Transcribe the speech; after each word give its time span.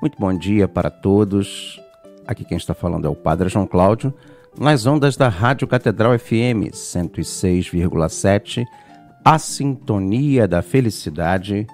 Muito 0.00 0.16
bom 0.16 0.32
dia 0.32 0.68
para 0.68 0.90
todos. 0.90 1.80
Aqui 2.24 2.44
quem 2.44 2.56
está 2.56 2.72
falando 2.72 3.06
é 3.06 3.10
o 3.10 3.16
Padre 3.16 3.48
João 3.48 3.66
Cláudio, 3.66 4.14
nas 4.56 4.86
ondas 4.86 5.16
da 5.16 5.28
Rádio 5.28 5.66
Catedral 5.66 6.16
FM 6.16 6.70
106,7, 6.72 8.64
a 9.24 9.38
sintonia 9.40 10.46
da 10.46 10.62
felicidade, 10.62 11.66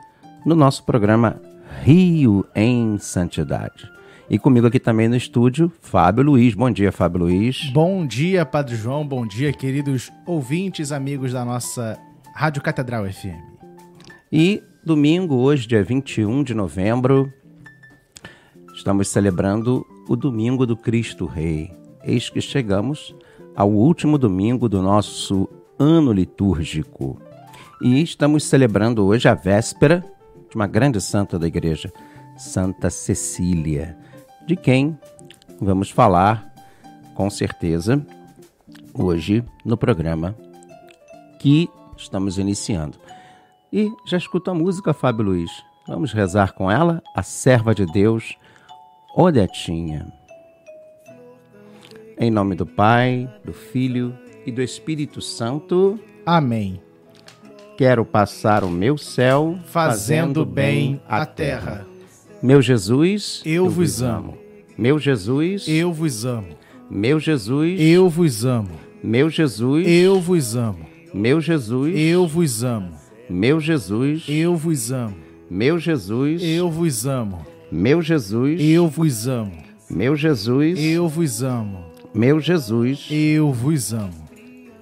no 0.44 0.54
nosso 0.54 0.84
programa 0.84 1.38
Rio 1.82 2.46
em 2.54 2.96
Santidade. 2.98 3.92
E 4.30 4.38
comigo 4.38 4.66
aqui 4.66 4.80
também 4.80 5.06
no 5.06 5.16
estúdio, 5.16 5.70
Fábio 5.82 6.24
Luiz. 6.24 6.54
Bom 6.54 6.70
dia, 6.70 6.90
Fábio 6.90 7.20
Luiz. 7.20 7.70
Bom 7.74 8.06
dia, 8.06 8.46
Padre 8.46 8.74
João. 8.74 9.06
Bom 9.06 9.26
dia, 9.26 9.52
queridos 9.52 10.10
ouvintes, 10.26 10.92
amigos 10.92 11.34
da 11.34 11.44
nossa 11.44 11.98
Rádio 12.34 12.62
Catedral 12.62 13.04
FM. 13.04 13.36
E 14.32 14.62
domingo, 14.82 15.34
hoje, 15.34 15.68
dia 15.68 15.84
21 15.84 16.42
de 16.42 16.54
novembro, 16.54 17.30
estamos 18.74 19.08
celebrando 19.08 19.86
o 20.08 20.16
Domingo 20.16 20.66
do 20.66 20.76
Cristo 20.76 21.26
Rei. 21.26 21.72
Eis 22.02 22.28
que 22.28 22.40
chegamos 22.40 23.14
ao 23.54 23.70
último 23.70 24.18
domingo 24.18 24.68
do 24.68 24.82
nosso 24.82 25.48
ano 25.78 26.12
litúrgico. 26.12 27.18
E 27.80 28.02
estamos 28.02 28.44
celebrando 28.44 29.06
hoje 29.06 29.28
a 29.28 29.34
véspera 29.34 30.04
de 30.50 30.56
uma 30.56 30.66
grande 30.66 31.00
santa 31.00 31.38
da 31.38 31.46
igreja, 31.46 31.92
Santa 32.36 32.90
Cecília, 32.90 33.96
de 34.44 34.56
quem 34.56 34.98
vamos 35.60 35.90
falar 35.90 36.52
com 37.14 37.30
certeza 37.30 38.04
hoje 38.92 39.44
no 39.64 39.76
programa 39.76 40.36
que 41.38 41.70
estamos 41.96 42.38
iniciando. 42.38 42.98
E 43.72 43.90
já 44.04 44.16
escuta 44.16 44.50
a 44.50 44.54
música, 44.54 44.92
Fábio 44.92 45.26
Luiz. 45.26 45.50
Vamos 45.86 46.12
rezar 46.12 46.52
com 46.54 46.70
ela, 46.70 47.02
a 47.14 47.22
serva 47.22 47.74
de 47.74 47.86
Deus, 47.86 48.36
Odetinha. 49.16 50.12
Em 52.18 52.32
nome 52.32 52.56
do 52.56 52.66
Pai, 52.66 53.32
do 53.44 53.52
Filho 53.52 54.12
e 54.44 54.50
do 54.50 54.60
Espírito 54.60 55.20
Santo. 55.20 56.00
Amém. 56.26 56.82
Quero 57.78 58.04
passar 58.04 58.64
o 58.64 58.70
meu 58.70 58.98
céu 58.98 59.56
fazendo 59.66 60.44
bem 60.44 61.00
a 61.08 61.24
terra. 61.24 61.86
Meu 62.42 62.60
Jesus, 62.60 63.40
eu 63.46 63.70
vos 63.70 64.02
amo. 64.02 64.36
Meu 64.76 64.98
Jesus, 64.98 65.68
eu 65.68 65.92
vos 65.92 66.24
amo. 66.24 66.48
Meu 66.90 67.20
Jesus, 67.20 67.80
eu 67.80 68.08
vos 68.08 68.44
amo. 68.44 68.70
Meu 69.00 69.30
Jesus, 69.30 69.86
eu 69.86 70.20
vos 70.20 70.56
amo. 70.56 70.86
Meu 71.14 71.40
Jesus, 71.40 71.94
eu 71.96 72.26
vos 72.26 72.64
amo. 72.64 72.90
Meu 73.30 73.60
Jesus, 73.60 74.24
eu 74.28 74.56
vos 74.56 74.90
amo. 74.90 75.16
Meu 75.48 75.78
Jesus, 75.78 76.42
eu 76.42 76.68
vos 76.68 77.06
amo. 77.06 77.53
Meu 77.76 78.00
Jesus, 78.00 78.60
eu 78.60 78.86
vos 78.86 79.26
amo. 79.26 79.50
Meu 79.90 80.14
Jesus, 80.14 80.78
eu 80.78 81.08
vos 81.08 81.42
amo. 81.42 81.84
Meu 82.14 82.38
Jesus, 82.38 83.08
eu 83.10 83.52
vos 83.52 83.92
amo. 83.92 84.23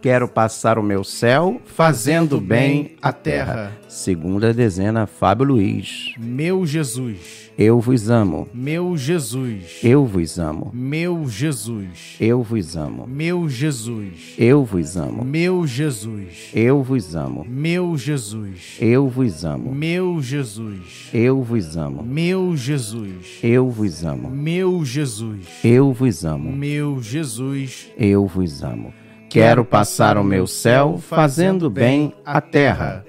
Quero 0.02 0.26
passar 0.26 0.80
o 0.80 0.82
meu 0.82 1.04
céu 1.04 1.62
fazendo 1.64 2.40
bem 2.40 2.96
a 3.00 3.12
terra. 3.12 3.70
Segunda 3.88 4.52
dezena, 4.52 5.06
Fábio 5.06 5.46
Luiz. 5.46 6.12
Meu 6.18 6.66
Jesus, 6.66 7.52
eu 7.56 7.78
vos 7.78 8.10
amo. 8.10 8.48
Meu 8.52 8.96
Jesus, 8.96 9.78
eu 9.80 10.04
vos 10.04 10.40
amo. 10.40 10.72
Meu 10.74 11.28
Jesus, 11.28 12.16
eu 12.18 12.42
vos 12.42 12.76
amo. 12.76 13.06
Meu 13.06 13.48
Jesus, 13.48 14.34
eu 14.36 14.64
vos 14.64 14.96
amo. 14.96 15.24
Meu 15.24 15.64
Jesus, 15.68 16.50
eu 16.52 16.82
vos 16.82 17.14
amo. 17.14 17.46
Meu 17.48 17.96
Jesus, 17.96 18.76
eu 18.80 19.08
vos 19.08 19.44
amo. 19.44 19.72
Meu 19.72 20.20
Jesus, 20.20 21.10
eu 21.14 21.42
vos 21.44 21.76
amo. 21.76 22.02
Meu 22.02 22.56
Jesus, 22.56 23.38
eu 23.40 23.70
vos 23.70 24.04
amo. 24.04 24.30
Meu 24.32 24.84
Jesus, 24.84 25.46
eu 25.62 25.92
vos 25.92 26.24
amo. 26.24 26.50
Meu 26.50 27.00
Jesus, 27.00 27.88
eu 27.96 28.26
vos 28.26 28.64
amo. 28.64 28.92
Quero 29.32 29.64
passar 29.64 30.18
o 30.18 30.24
meu 30.24 30.46
céu 30.46 30.98
fazendo 30.98 31.70
bem 31.70 32.12
a 32.22 32.38
terra. 32.38 33.02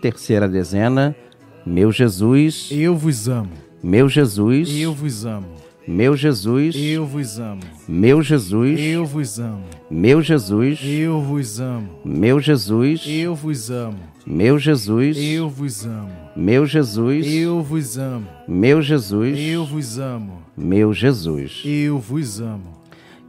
Terceira 0.00 0.48
dezena, 0.48 1.12
meu 1.66 1.90
Jesus, 1.90 2.68
eu 2.70 2.94
vos 2.96 3.28
amo. 3.28 3.50
Meu 3.82 4.08
Jesus, 4.08 4.68
eu 4.72 4.92
vos 4.92 5.26
amo. 5.26 5.48
Meu 5.84 6.16
Jesus, 6.16 6.76
eu 6.76 7.04
vos 7.04 7.40
amo. 7.40 7.62
Meu 7.88 8.22
Jesus, 8.22 8.78
eu 8.78 9.04
vos 9.04 9.40
amo. 9.40 9.64
Meu 9.90 10.22
Jesus, 10.22 10.78
eu 10.84 11.20
vos 11.20 11.58
amo. 11.58 11.88
Meu 12.04 12.40
Jesus, 12.40 13.02
eu 13.04 13.34
vos 13.34 13.68
amo. 13.72 13.98
Meu 14.24 14.58
Jesus, 14.60 15.16
eu 15.16 15.50
vos 15.50 15.84
amo. 15.84 16.12
Meu 16.36 16.64
Jesus, 16.64 17.26
eu 17.26 17.60
vos 17.60 17.98
amo. 17.98 18.28
Meu 18.46 18.80
Jesus, 18.80 19.36
eu 19.36 19.64
vos 19.64 19.98
amo. 19.98 20.42
Meu 20.56 20.92
Jesus, 20.92 21.62
eu 21.64 21.98
vos 21.98 22.40
amo. 22.40 22.85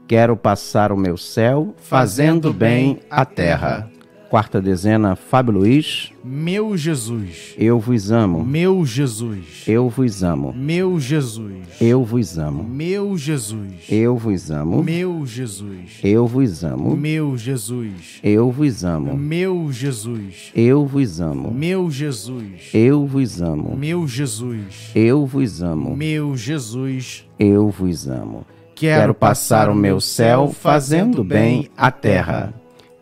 Quero 0.08 0.38
passar 0.38 0.94
o 0.94 0.98
meu 0.98 1.18
céu 1.18 1.76
fazendo 1.78 2.54
bem 2.54 3.00
a 3.10 3.26
terra. 3.26 3.92
Quarta 4.30 4.62
dezena, 4.62 5.16
Fábio 5.16 5.54
Luiz. 5.54 6.12
Meu 6.24 6.78
Jesus. 6.78 7.54
Eu 7.58 7.80
vos 7.80 8.12
amo. 8.12 8.44
Meu 8.44 8.86
Jesus. 8.86 9.64
Eu 9.68 9.90
vos 9.90 10.24
amo. 10.24 10.54
Meu 10.54 11.00
Jesus. 11.00 11.82
Eu 11.82 12.04
vos 12.04 12.38
amo. 12.38 12.64
Meu 12.64 13.18
Jesus. 13.18 13.90
Eu 13.90 14.18
vos 14.18 14.50
amo. 14.52 14.84
Meu 14.84 15.26
Jesus. 15.26 16.00
Eu 16.04 16.26
vos 16.26 16.64
amo. 16.64 16.96
Meu 16.96 17.38
Jesus. 17.38 18.20
Eu 18.24 18.52
vos 18.52 18.84
amo. 18.84 19.18
Meu 19.18 19.72
Jesus. 19.72 20.52
Eu 20.54 20.86
vos 20.86 21.22
amo. 21.22 21.54
Meu 21.54 21.92
Jesus. 21.92 22.70
Eu 22.74 23.06
vos 23.08 23.42
amo. 23.42 23.78
Meu 23.78 24.08
Jesus. 24.08 24.92
Eu 24.94 25.26
vos 25.26 25.62
amo. 25.62 25.96
Meu 25.96 26.36
Jesus. 26.36 27.26
Eu 27.40 27.70
vos 27.70 28.08
amo. 28.10 28.46
Quero 28.80 29.12
passar 29.16 29.70
o 29.70 29.74
meu 29.76 30.00
céu 30.00 30.50
fazendo 30.50 31.24
bem 31.24 31.68
a 31.76 31.90
terra. 31.90 32.54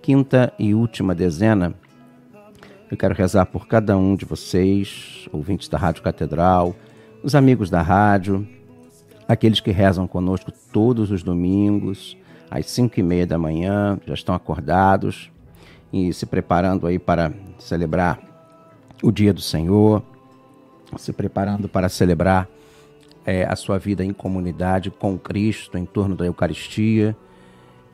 Quinta 0.01 0.53
e 0.57 0.73
última 0.73 1.13
dezena. 1.13 1.75
Eu 2.89 2.95
quero 2.95 3.13
rezar 3.13 3.45
por 3.47 3.67
cada 3.67 3.97
um 3.97 4.15
de 4.15 4.23
vocês, 4.23 5.27
ouvintes 5.33 5.67
da 5.67 5.77
Rádio 5.77 6.01
Catedral, 6.01 6.73
os 7.21 7.35
amigos 7.35 7.69
da 7.69 7.81
rádio, 7.81 8.47
aqueles 9.27 9.59
que 9.59 9.69
rezam 9.69 10.07
conosco 10.07 10.49
todos 10.71 11.11
os 11.11 11.21
domingos, 11.21 12.15
às 12.49 12.67
cinco 12.67 12.97
e 13.01 13.03
meia 13.03 13.27
da 13.27 13.37
manhã, 13.37 13.99
já 14.07 14.13
estão 14.13 14.33
acordados 14.33 15.29
e 15.91 16.13
se 16.13 16.25
preparando 16.25 16.87
aí 16.87 16.97
para 16.97 17.33
celebrar 17.59 18.17
o 19.03 19.11
Dia 19.11 19.33
do 19.33 19.41
Senhor, 19.41 20.01
se 20.97 21.11
preparando 21.11 21.67
para 21.67 21.89
celebrar 21.89 22.47
é, 23.25 23.43
a 23.43 23.55
sua 23.55 23.79
vida 23.79 24.03
em 24.03 24.13
comunidade 24.13 24.91
com 24.91 25.17
Cristo, 25.17 25.77
em 25.77 25.85
torno 25.85 26.15
da 26.15 26.25
Eucaristia. 26.25 27.15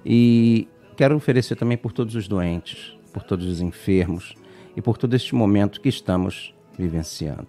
E 0.06 0.68
quero 0.98 1.16
oferecer 1.16 1.56
também 1.56 1.78
por 1.78 1.94
todos 1.94 2.16
os 2.16 2.28
doentes, 2.28 2.98
por 3.14 3.24
todos 3.24 3.48
os 3.48 3.62
enfermos 3.62 4.36
e 4.76 4.82
por 4.82 4.98
todo 4.98 5.16
este 5.16 5.34
momento 5.34 5.80
que 5.80 5.90
estamos 5.90 6.54
vivenciando. 6.78 7.48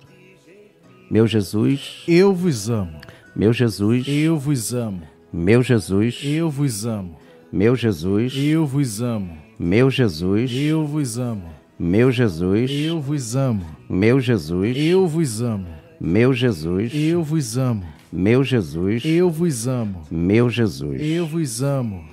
Meu 1.11 1.27
Jesus, 1.27 2.05
eu 2.07 2.33
vos 2.33 2.71
amo. 2.71 3.01
Meu 3.35 3.53
Jesus, 3.53 4.07
eu 4.09 4.39
vos 4.39 4.73
amo. 4.73 5.03
Meu 5.33 5.63
Jesus, 5.63 6.21
eu 6.23 6.51
vos 6.51 6.87
amo. 6.87 7.17
Meu 7.51 7.75
Jesus, 7.75 8.35
eu 8.35 8.67
vos 8.67 9.03
amo. 9.03 9.37
Meu 9.59 9.91
Jesus, 9.91 10.53
eu 10.53 10.87
vos 10.87 11.19
amo. 11.19 11.51
Meu 11.79 12.11
Jesus, 12.11 12.71
eu 12.71 13.01
vos 13.01 13.37
amo. 13.37 13.67
Meu 13.89 14.21
Jesus, 14.21 14.77
eu 14.77 15.07
vos 15.07 15.43
amo. 15.43 15.82
Meu 16.05 16.35
Jesus, 16.35 16.91
eu 16.93 17.23
vos 17.23 17.57
amo. 17.57 17.85
Meu 18.13 18.43
Jesus, 18.43 19.05
eu 19.05 19.31
vos 19.31 19.69
amo. 19.69 20.03
Meu 20.11 20.51
Jesus, 20.51 21.01
eu 21.01 21.25
vos 21.25 21.63
amo. 21.63 22.05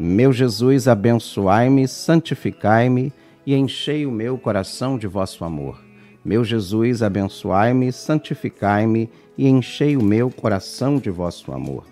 Meu 0.00 0.32
Jesus, 0.32 0.88
abençoai-me, 0.88 1.86
santificai-me 1.86 3.12
e 3.44 3.54
enchei 3.54 4.06
o 4.06 4.10
meu 4.10 4.38
coração 4.38 4.96
de 4.96 5.06
vosso 5.06 5.44
amor. 5.44 5.78
Meu 6.24 6.42
Jesus, 6.42 7.02
abençoai-me, 7.02 7.92
santificai-me 7.92 9.10
e 9.36 9.46
enchei 9.46 9.94
o 9.94 10.02
meu 10.02 10.30
coração 10.30 10.96
de 10.96 11.10
vosso 11.10 11.52
amor. 11.52 11.84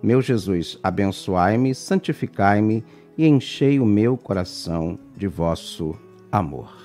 Meu 0.00 0.22
Jesus, 0.22 0.78
abençoai-me, 0.80 1.74
santificai-me 1.74 2.84
e 3.18 3.26
enchei 3.26 3.80
o 3.80 3.84
meu 3.84 4.16
coração 4.16 4.96
de 5.16 5.26
vosso 5.26 5.92
amor. 6.30 6.79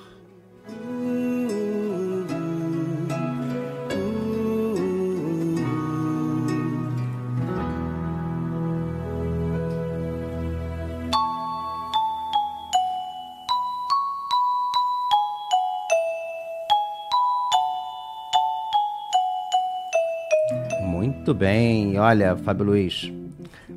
Muito 21.26 21.40
bem. 21.40 21.98
Olha, 21.98 22.36
Fábio 22.36 22.66
Luiz, 22.66 23.12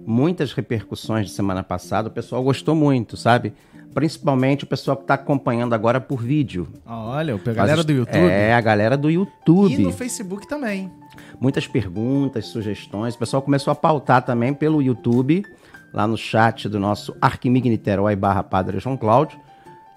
muitas 0.06 0.54
repercussões 0.54 1.25
de 1.25 1.31
semana 1.31 1.63
passada, 1.63 2.07
o 2.07 2.12
pessoal 2.12 2.44
gostou 2.44 2.75
muito, 2.75 3.18
sabe? 3.18 3.54
Principalmente 3.92 4.66
o 4.66 4.68
pessoal 4.68 4.96
que 4.96 5.01
está 5.01 5.16
acompanhando 5.16 5.74
agora 5.74 6.00
por 6.00 6.22
vídeo. 6.22 6.68
Olha, 6.86 7.34
a 7.34 7.54
galera 7.54 7.84
do 7.84 7.92
YouTube. 7.92 8.19
É, 8.19 8.54
a 8.54 8.62
galera 8.62 8.96
do 8.96 9.10
YouTube. 9.10 9.74
E 9.74 9.80
no 9.80 9.92
Facebook 9.92 10.48
também. 10.48 10.92
Muitas 11.42 11.66
perguntas, 11.66 12.46
sugestões. 12.46 13.16
O 13.16 13.18
pessoal 13.18 13.42
começou 13.42 13.72
a 13.72 13.75
pautar 13.75 14.22
também 14.22 14.54
pelo 14.54 14.80
YouTube, 14.80 15.44
lá 15.92 16.06
no 16.06 16.18
chat 16.18 16.69
do 16.69 16.80
nosso 16.80 17.18
Arquimig 17.19 17.68
Niterói 17.68 18.16
barra 18.16 18.44
Padre 18.44 18.78
João 18.78 18.95
Cláudio, 18.95 19.40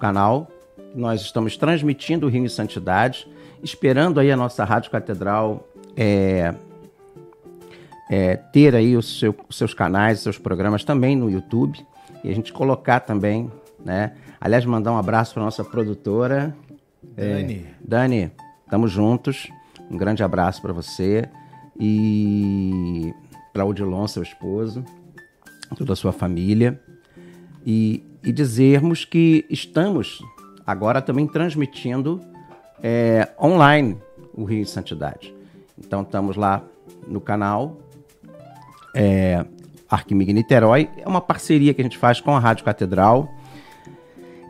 canal. 0.00 0.50
Nós 0.94 1.20
estamos 1.20 1.58
transmitindo 1.58 2.24
o 2.24 2.30
Rio 2.30 2.46
em 2.46 2.48
Santidade, 2.48 3.28
esperando 3.62 4.18
aí 4.20 4.32
a 4.32 4.36
nossa 4.38 4.64
Rádio 4.64 4.90
Catedral 4.90 5.68
é, 5.94 6.54
é, 8.12 8.36
ter 8.36 8.74
aí 8.74 8.94
o 8.94 9.00
seu- 9.00 9.34
os 9.48 9.56
seus 9.56 9.72
canais, 9.72 10.18
os 10.18 10.22
seus 10.24 10.38
programas 10.38 10.84
também 10.84 11.16
no 11.16 11.30
YouTube. 11.30 11.78
E 12.22 12.28
a 12.30 12.34
gente 12.34 12.52
colocar 12.52 13.00
também, 13.00 13.50
né? 13.82 14.12
Aliás, 14.38 14.66
mandar 14.66 14.92
um 14.92 14.98
abraço 14.98 15.32
para 15.32 15.42
nossa 15.42 15.64
produtora, 15.64 16.54
Dani. 17.02 17.66
Dani, 17.80 18.30
estamos 18.64 18.90
juntos. 18.90 19.48
Um 19.90 19.96
grande 19.96 20.22
abraço 20.22 20.60
para 20.60 20.74
você 20.74 21.26
e 21.80 23.14
para 23.52 23.64
Odilon, 23.64 24.06
seu 24.06 24.22
esposo, 24.22 24.84
toda 25.76 25.94
a 25.94 25.96
sua 25.96 26.12
família. 26.12 26.78
E, 27.64 28.04
e 28.22 28.30
dizermos 28.30 29.04
que 29.06 29.46
estamos 29.48 30.22
agora 30.66 31.00
também 31.00 31.26
transmitindo 31.26 32.20
é, 32.82 33.28
online 33.40 33.96
o 34.34 34.44
Rio 34.44 34.60
em 34.60 34.64
Santidade. 34.64 35.34
Então 35.78 36.02
estamos 36.02 36.36
lá 36.36 36.62
no 37.08 37.20
canal 37.20 37.78
é, 38.94 39.44
Arquimig 39.88 40.32
Niterói. 40.32 40.88
É 40.96 41.08
uma 41.08 41.20
parceria 41.20 41.74
que 41.74 41.80
a 41.80 41.84
gente 41.84 41.98
faz 41.98 42.20
com 42.20 42.34
a 42.34 42.38
Rádio 42.38 42.64
Catedral. 42.64 43.28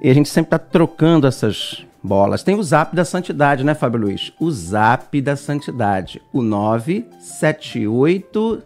E 0.02 0.10
a 0.10 0.14
gente 0.14 0.28
sempre 0.28 0.48
está 0.48 0.58
trocando 0.58 1.26
essas 1.26 1.86
bolas. 2.02 2.42
Tem 2.42 2.54
o 2.56 2.62
Zap 2.62 2.94
da 2.96 3.04
Santidade, 3.04 3.62
né, 3.62 3.74
Fábio 3.74 4.00
Luiz? 4.00 4.32
O 4.40 4.50
Zap 4.50 5.20
da 5.20 5.36
Santidade. 5.36 6.20
O 6.32 6.42
978. 6.42 8.62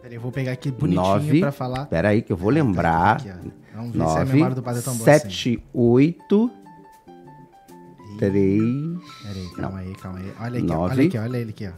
Peraí, 0.00 0.14
eu 0.14 0.20
vou 0.20 0.30
pegar 0.30 0.52
aqui 0.52 0.70
bonitinho 0.70 1.02
Nove. 1.02 1.40
pra 1.40 1.50
falar. 1.52 1.86
Pera 1.86 2.10
aí 2.10 2.22
que 2.22 2.32
eu 2.32 2.36
vou 2.36 2.50
lembrar. 2.50 3.16
Aqui. 3.16 3.30
Vamos 3.74 3.92
ver 3.92 4.08
se 4.08 4.18
a 4.18 4.24
memória 4.24 4.54
do 4.54 4.62
padre 4.62 4.80
é 4.80 4.84
tão 4.84 4.96
boa 4.96 5.10
assim. 5.10 5.20
78 5.28 6.50
3 8.18 8.60
Peraí, 9.22 9.48
calma 9.56 9.78
aí, 9.78 9.94
calma 9.94 10.18
aí. 10.18 10.32
Olha 10.40 10.58
aqui, 10.58 10.70
ó, 10.70 10.74
Nove. 10.74 10.94
olha 10.94 11.06
aqui, 11.06 11.18
olha 11.18 11.36
ele 11.38 11.50
aqui, 11.50 11.68
ó. 11.68 11.72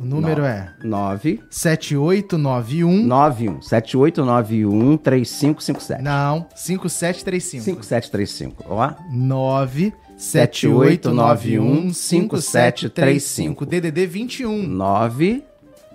O 0.00 0.04
número 0.06 0.44
é 0.44 0.72
9 0.82 1.40
7891. 1.50 3.04
91 3.04 3.60
7891 3.60 4.96
3557. 4.96 6.02
Não, 6.02 6.46
5735. 6.56 7.64
5735. 7.84 8.64
Ó. 8.66 8.94
9 9.12 9.92
7891 10.16 11.92
5735. 11.92 13.66
DDD 13.66 14.06
21. 14.06 14.66
9 14.66 15.44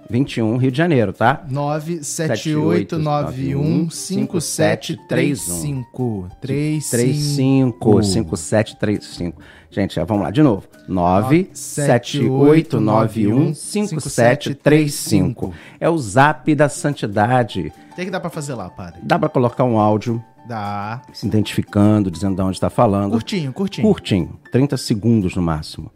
21 0.09 0.57
Rio 0.57 0.71
de 0.71 0.77
Janeiro, 0.77 1.13
tá? 1.13 1.43
9 1.49 2.03
7891 2.03 3.89
5735. 3.89 6.29
35 6.39 8.03
5735. 8.03 9.41
Gente, 9.69 9.99
vamos 10.05 10.23
lá 10.23 10.31
de 10.31 10.41
novo. 10.41 10.63
97891 10.87 13.53
5735. 13.53 15.53
É 15.79 15.89
o 15.89 15.97
Zap 15.97 16.53
da 16.55 16.69
Santidade. 16.69 17.73
O 17.91 17.95
que, 17.95 18.05
que 18.05 18.11
dá 18.11 18.19
pra 18.19 18.29
fazer 18.29 18.53
lá, 18.53 18.69
padre? 18.69 18.99
Dá 19.03 19.17
pra 19.17 19.29
colocar 19.29 19.63
um 19.63 19.79
áudio 19.79 20.23
Dá. 20.47 21.01
se 21.11 21.25
identificando, 21.25 22.11
dizendo 22.11 22.35
de 22.35 22.41
onde 22.41 22.55
está 22.55 22.69
falando. 22.69 23.11
Curtinho, 23.11 23.51
curtinho. 23.51 23.87
Curtinho, 23.87 24.39
30 24.51 24.77
segundos 24.77 25.35
no 25.35 25.41
máximo. 25.41 25.91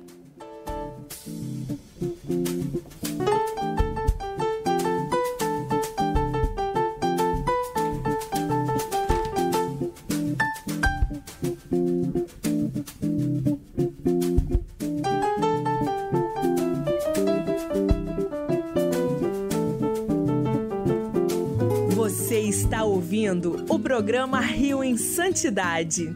Programa 24.10 24.40
Rio 24.40 24.82
em 24.82 24.96
Santidade. 24.96 26.12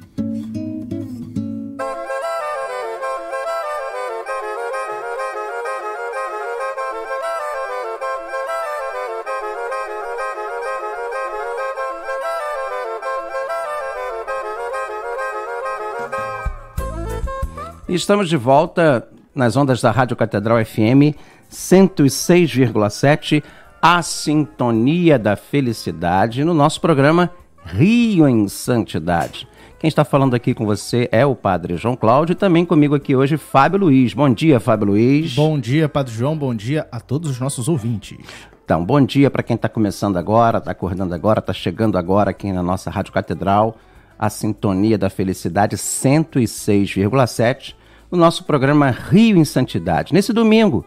Estamos 17.89 18.29
de 18.29 18.37
volta 18.37 19.09
nas 19.33 19.57
ondas 19.57 19.81
da 19.81 19.93
Rádio 19.93 20.17
Catedral 20.17 20.65
FM 20.65 21.15
106,7, 21.49 23.41
a 23.81 24.03
sintonia 24.03 25.17
da 25.17 25.37
felicidade, 25.37 26.43
no 26.43 26.53
nosso 26.53 26.81
programa 26.81 27.31
Rio 27.65 28.29
em 28.29 28.47
Santidade. 28.47 29.49
Quem 29.79 29.89
está 29.89 30.05
falando 30.05 30.35
aqui 30.35 30.55
com 30.55 30.65
você 30.65 31.09
é 31.11 31.25
o 31.27 31.35
Padre 31.35 31.77
João 31.77 31.97
Cláudio 31.97 32.33
e 32.33 32.37
também 32.37 32.65
comigo 32.65 32.95
aqui 32.95 33.17
hoje 33.17 33.37
Fábio 33.37 33.81
Luiz. 33.81 34.15
Bom 34.15 34.33
dia, 34.33 34.61
Fábio 34.61 34.89
Luiz. 34.89 35.35
Bom 35.35 35.59
dia, 35.59 35.89
Padre 35.89 36.13
João. 36.15 36.37
Bom 36.37 36.55
dia 36.55 36.87
a 36.93 37.01
todos 37.01 37.31
os 37.31 37.41
nossos 37.41 37.69
ouvintes. 37.69 38.19
Então, 38.65 38.85
bom 38.85 39.01
dia 39.01 39.31
para 39.31 39.43
quem 39.43 39.57
está 39.57 39.69
começando 39.69 40.17
agora, 40.17 40.59
está 40.59 40.71
acordando 40.71 41.15
agora, 41.15 41.41
está 41.41 41.53
chegando 41.53 41.99
agora 41.99 42.31
aqui 42.31 42.51
na 42.51 42.63
nossa 42.63 42.91
Rádio 42.91 43.13
Catedral, 43.13 43.77
a 44.19 44.31
Sintonia 44.31 44.97
da 44.97 45.11
Felicidade 45.11 45.77
106,7, 45.77 47.75
o 48.11 48.17
nosso 48.17 48.45
programa 48.45 48.91
Rio 48.91 49.37
em 49.37 49.45
Santidade. 49.45 50.15
Nesse 50.15 50.33
domingo, 50.33 50.85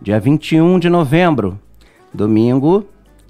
dia 0.00 0.18
21 0.18 0.78
de 0.78 0.88
novembro, 0.88 1.60
domingo 2.14 2.86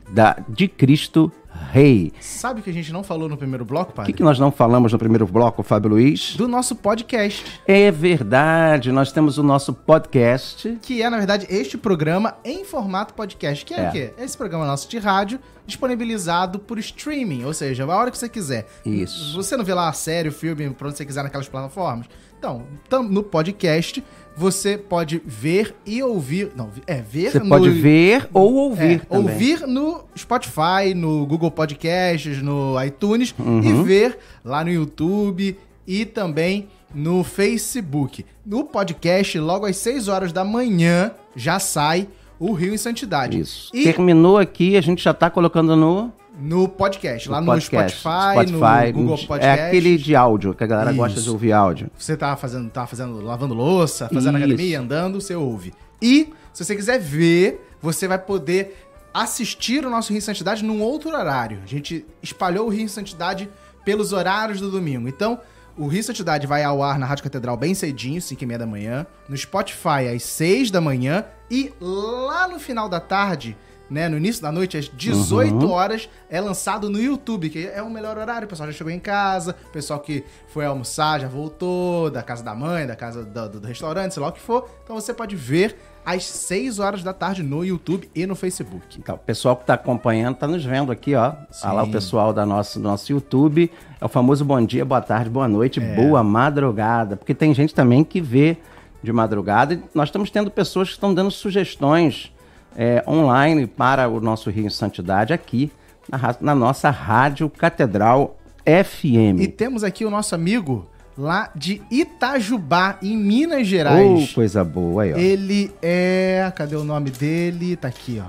da, 0.08 0.36
de 0.48 0.68
Cristo 0.68 1.32
Rei. 1.70 2.12
Sabe 2.20 2.60
o 2.60 2.62
que 2.62 2.70
a 2.70 2.72
gente 2.72 2.92
não 2.92 3.02
falou 3.02 3.28
no 3.28 3.36
primeiro 3.36 3.64
bloco, 3.64 3.92
O 3.92 3.94
Padre? 3.94 4.12
que, 4.12 4.16
que 4.18 4.22
nós 4.22 4.38
não 4.38 4.50
falamos 4.50 4.92
no 4.92 4.98
primeiro 4.98 5.26
bloco, 5.26 5.62
Fábio 5.62 5.90
Luiz? 5.90 6.34
Do 6.36 6.48
nosso 6.48 6.74
podcast, 6.74 7.44
É 7.66 7.90
verdade, 7.90 8.90
nós 8.90 9.12
temos 9.12 9.36
o 9.38 9.42
nosso 9.42 9.72
podcast. 9.74 10.78
que 10.82 11.02
é, 11.02 11.10
na 11.10 11.18
verdade, 11.18 11.46
este 11.50 11.76
programa 11.76 12.36
em 12.44 12.64
formato 12.64 13.12
podcast. 13.14 13.64
Que 13.64 13.74
é, 13.74 13.80
É. 13.84 13.88
o 13.88 13.92
quê? 13.92 14.12
Esse 14.18 14.36
programa 14.36 14.64
nosso 14.66 14.88
de 14.88 14.98
rádio, 14.98 15.38
disponibilizado 15.66 16.58
por 16.58 16.78
streaming, 16.78 17.44
ou 17.44 17.52
seja, 17.52 17.84
a 17.84 17.96
hora 17.96 18.10
que 18.10 18.18
você 18.18 18.28
quiser. 18.28 18.66
Isso. 18.84 19.34
Você 19.36 19.56
não 19.56 19.64
vê 19.64 19.74
lá 19.74 19.88
a 19.88 19.92
série, 19.92 20.28
o 20.28 20.32
filme, 20.32 20.70
pra 20.70 20.88
onde 20.88 20.96
você 20.96 21.04
quiser 21.04 21.22
naquelas 21.22 21.48
plataformas? 21.48 22.06
Então, 22.38 22.64
no 23.10 23.22
podcast, 23.22 24.02
você 24.38 24.78
pode 24.78 25.20
ver 25.26 25.74
e 25.84 26.00
ouvir. 26.02 26.52
Não, 26.54 26.70
é, 26.86 27.02
ver 27.02 27.32
Você 27.32 27.40
no- 27.40 27.48
pode 27.48 27.68
ver 27.70 28.28
ou 28.32 28.54
ouvir 28.54 29.02
É, 29.10 29.16
ouvir 29.16 29.66
no 29.66 30.04
Spotify, 30.16 30.94
no 30.94 31.26
Google 31.26 31.50
Podcasts, 31.50 32.40
no 32.40 32.80
iTunes 32.82 33.34
Uhum. 33.38 33.62
e 33.62 33.82
ver 33.84 34.16
lá 34.44 34.62
no 34.62 34.70
YouTube 34.70 35.58
e 35.86 36.04
também 36.04 36.68
no 36.94 37.24
Facebook. 37.24 38.24
No 38.46 38.64
podcast, 38.64 39.38
logo 39.40 39.66
às 39.66 39.76
6 39.76 40.06
horas 40.08 40.32
da 40.32 40.44
manhã, 40.44 41.10
já 41.34 41.58
sai 41.58 42.06
o 42.38 42.52
Rio 42.52 42.72
em 42.72 42.78
Santidade. 42.78 43.40
Isso. 43.40 43.70
E 43.74 43.84
Terminou 43.84 44.38
aqui, 44.38 44.76
a 44.76 44.80
gente 44.80 45.02
já 45.02 45.10
está 45.10 45.28
colocando 45.28 45.74
no, 45.74 46.12
no 46.40 46.68
podcast, 46.68 47.28
lá 47.28 47.40
no 47.40 47.46
podcast. 47.46 47.98
Spotify, 47.98 48.52
no 48.52 48.92
Google 48.92 49.18
Podcast. 49.18 49.60
É 49.60 49.66
aquele 49.66 49.96
de 49.98 50.14
áudio, 50.14 50.54
que 50.54 50.62
a 50.62 50.66
galera 50.66 50.92
gosta 50.92 51.14
de 51.14 51.20
Isso. 51.20 51.32
ouvir 51.32 51.52
áudio. 51.52 51.90
Você 51.98 52.16
tá 52.16 52.36
fazendo, 52.36 52.70
tá 52.70 52.86
fazendo, 52.86 53.20
lavando 53.20 53.54
louça, 53.54 54.08
fazendo 54.08 54.38
Isso. 54.38 54.46
academia, 54.46 54.80
andando, 54.80 55.20
você 55.20 55.34
ouve. 55.34 55.74
E, 56.00 56.32
se 56.52 56.64
você 56.64 56.76
quiser 56.76 56.98
ver, 57.00 57.68
você 57.82 58.06
vai 58.06 58.18
poder 58.18 58.86
assistir 59.12 59.84
o 59.84 59.90
nosso 59.90 60.12
Rio 60.12 60.18
em 60.18 60.22
Santidade 60.22 60.64
num 60.64 60.80
outro 60.80 61.10
horário. 61.10 61.58
A 61.64 61.66
gente 61.66 62.06
espalhou 62.22 62.66
o 62.66 62.70
Rio 62.70 62.84
em 62.84 62.88
Santidade 62.88 63.48
pelos 63.84 64.12
horários 64.12 64.60
do 64.60 64.70
domingo. 64.70 65.08
Então, 65.08 65.40
o 65.78 65.86
Rio 65.86 66.02
Santidade 66.02 66.46
vai 66.46 66.62
ao 66.64 66.82
ar 66.82 66.98
na 66.98 67.06
Rádio 67.06 67.24
Catedral 67.24 67.56
bem 67.56 67.74
cedinho, 67.74 68.20
5 68.20 68.42
e 68.42 68.46
meia 68.46 68.58
da 68.58 68.66
manhã. 68.66 69.06
No 69.28 69.36
Spotify, 69.36 70.08
às 70.14 70.22
6 70.24 70.70
da 70.70 70.80
manhã. 70.80 71.24
E 71.50 71.72
lá 71.80 72.46
no 72.48 72.58
final 72.58 72.88
da 72.88 73.00
tarde, 73.00 73.56
né, 73.88 74.06
no 74.08 74.18
início 74.18 74.42
da 74.42 74.52
noite, 74.52 74.76
às 74.76 74.86
18 74.88 75.64
Uhum. 75.66 75.70
horas, 75.70 76.08
é 76.28 76.38
lançado 76.40 76.90
no 76.90 77.00
YouTube, 77.00 77.48
que 77.48 77.66
é 77.66 77.80
o 77.82 77.88
melhor 77.88 78.18
horário. 78.18 78.44
O 78.44 78.48
pessoal 78.48 78.70
já 78.70 78.76
chegou 78.76 78.92
em 78.92 78.98
casa, 79.00 79.56
o 79.68 79.72
pessoal 79.72 79.98
que 80.00 80.24
foi 80.48 80.66
almoçar 80.66 81.20
já 81.20 81.28
voltou, 81.28 82.10
da 82.10 82.22
casa 82.22 82.42
da 82.44 82.54
mãe, 82.54 82.86
da 82.86 82.94
casa 82.96 83.24
do, 83.24 83.48
do- 83.48 83.60
do 83.60 83.66
restaurante, 83.66 84.12
sei 84.12 84.22
lá 84.22 84.28
o 84.28 84.32
que 84.32 84.40
for. 84.42 84.68
Então 84.84 84.94
você 84.94 85.14
pode 85.14 85.34
ver 85.36 85.78
às 86.04 86.24
6 86.24 86.78
horas 86.78 87.02
da 87.02 87.12
tarde 87.12 87.42
no 87.42 87.64
YouTube 87.64 88.08
e 88.14 88.26
no 88.26 88.34
Facebook. 88.34 88.98
Então, 88.98 89.14
o 89.14 89.18
pessoal 89.18 89.56
que 89.56 89.62
está 89.62 89.74
acompanhando 89.74 90.34
está 90.34 90.46
nos 90.46 90.64
vendo 90.64 90.90
aqui, 90.90 91.14
ó. 91.14 91.32
Olha 91.64 91.72
lá 91.72 91.82
o 91.82 91.90
pessoal 91.90 92.32
da 92.32 92.46
nosso, 92.46 92.78
do 92.78 92.82
nosso 92.82 93.12
YouTube. 93.12 93.70
É 94.00 94.04
o 94.04 94.08
famoso 94.08 94.44
bom 94.44 94.64
dia, 94.64 94.84
boa 94.84 95.00
tarde, 95.00 95.28
boa 95.28 95.48
noite, 95.48 95.80
boa 95.80 96.22
madrugada. 96.22 97.16
Porque 97.16 97.34
tem 97.34 97.52
gente 97.52 97.74
também 97.74 98.02
que 98.02 98.20
vê 98.20 98.56
de 99.02 99.12
madrugada. 99.12 99.74
E 99.74 99.82
nós 99.94 100.08
estamos 100.08 100.30
tendo 100.30 100.50
pessoas 100.50 100.88
que 100.88 100.94
estão 100.94 101.12
dando 101.12 101.30
sugestões 101.30 102.32
é, 102.76 103.02
online 103.06 103.66
para 103.66 104.08
o 104.08 104.20
nosso 104.20 104.50
Rio 104.50 104.66
em 104.66 104.70
Santidade 104.70 105.32
aqui 105.32 105.70
na, 106.10 106.36
na 106.40 106.54
nossa 106.54 106.90
Rádio 106.90 107.50
Catedral 107.50 108.38
FM. 108.64 109.40
E 109.40 109.48
temos 109.48 109.84
aqui 109.84 110.04
o 110.04 110.10
nosso 110.10 110.34
amigo 110.34 110.86
lá 111.18 111.50
de 111.54 111.82
Itajubá, 111.90 112.96
em 113.02 113.16
Minas 113.16 113.62
Oh, 113.62 113.64
Gerais. 113.64 114.32
coisa 114.32 114.62
boa 114.62 115.02
aí, 115.02 115.12
ó. 115.12 115.16
Ele 115.18 115.72
é. 115.82 116.50
Cadê 116.54 116.76
o 116.76 116.84
nome 116.84 117.10
dele? 117.10 117.74
Tá 117.76 117.88
aqui, 117.88 118.22
ó. 118.24 118.28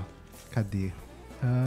Cadê? 0.50 0.90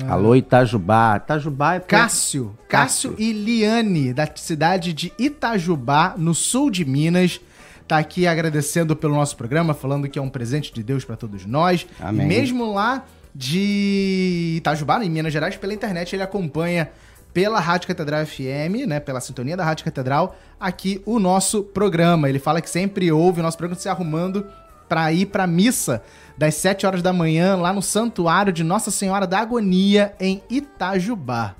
Alô, 0.08 0.36
Itajubá. 0.36 1.18
Itajubá 1.18 1.76
é... 1.76 1.80
Cássio. 1.80 2.56
Cássio 2.68 3.16
e 3.18 3.32
Liane, 3.34 4.14
da 4.14 4.30
cidade 4.36 4.94
de 4.94 5.12
Itajubá, 5.18 6.14
no 6.18 6.36
sul 6.36 6.70
de 6.70 6.86
Minas. 6.86 7.40
Tá 7.88 7.98
aqui 7.98 8.28
agradecendo 8.28 8.96
pelo 8.96 9.16
nosso 9.16 9.36
programa, 9.36 9.74
falando 9.74 10.08
que 10.08 10.20
é 10.20 10.22
um 10.22 10.30
presente 10.30 10.72
de 10.74 10.84
Deus 10.84 11.04
para 11.04 11.16
todos 11.16 11.46
nós. 11.46 11.88
Amém. 12.00 12.26
E 12.26 12.30
mesmo 12.30 12.72
lá 12.72 13.04
de 13.34 14.56
Itajubá, 14.58 15.04
em 15.04 15.10
Minas 15.10 15.34
Gerais, 15.34 15.56
pela 15.56 15.74
internet, 15.74 16.16
ele 16.16 16.24
acompanha 16.24 16.90
pela 17.34 17.60
Rádio 17.60 17.88
Catedral 17.88 18.26
FM, 18.26 18.88
né, 18.88 19.00
pela 19.00 19.20
sintonia 19.20 19.58
da 19.58 19.66
Rádio 19.66 19.86
Catedral, 19.86 20.36
aqui 20.60 21.02
o 21.06 21.20
nosso 21.20 21.64
programa. 21.64 22.30
Ele 22.30 22.40
fala 22.40 22.62
que 22.62 22.70
sempre 22.70 23.12
ouve 23.12 23.40
o 23.40 23.44
nosso 23.44 23.58
programa 23.58 23.80
se 23.80 23.90
arrumando 23.90 24.46
para 24.88 25.12
ir 25.12 25.26
para 25.26 25.48
missa 25.48 26.04
das 26.38 26.56
7 26.56 26.86
horas 26.86 27.02
da 27.02 27.12
manhã 27.12 27.56
lá 27.56 27.74
no 27.74 27.82
Santuário 27.82 28.54
de 28.54 28.64
Nossa 28.64 28.92
Senhora 28.92 29.26
da 29.26 29.40
Agonia 29.40 30.14
em 30.20 30.44
Itajubá. 30.50 31.56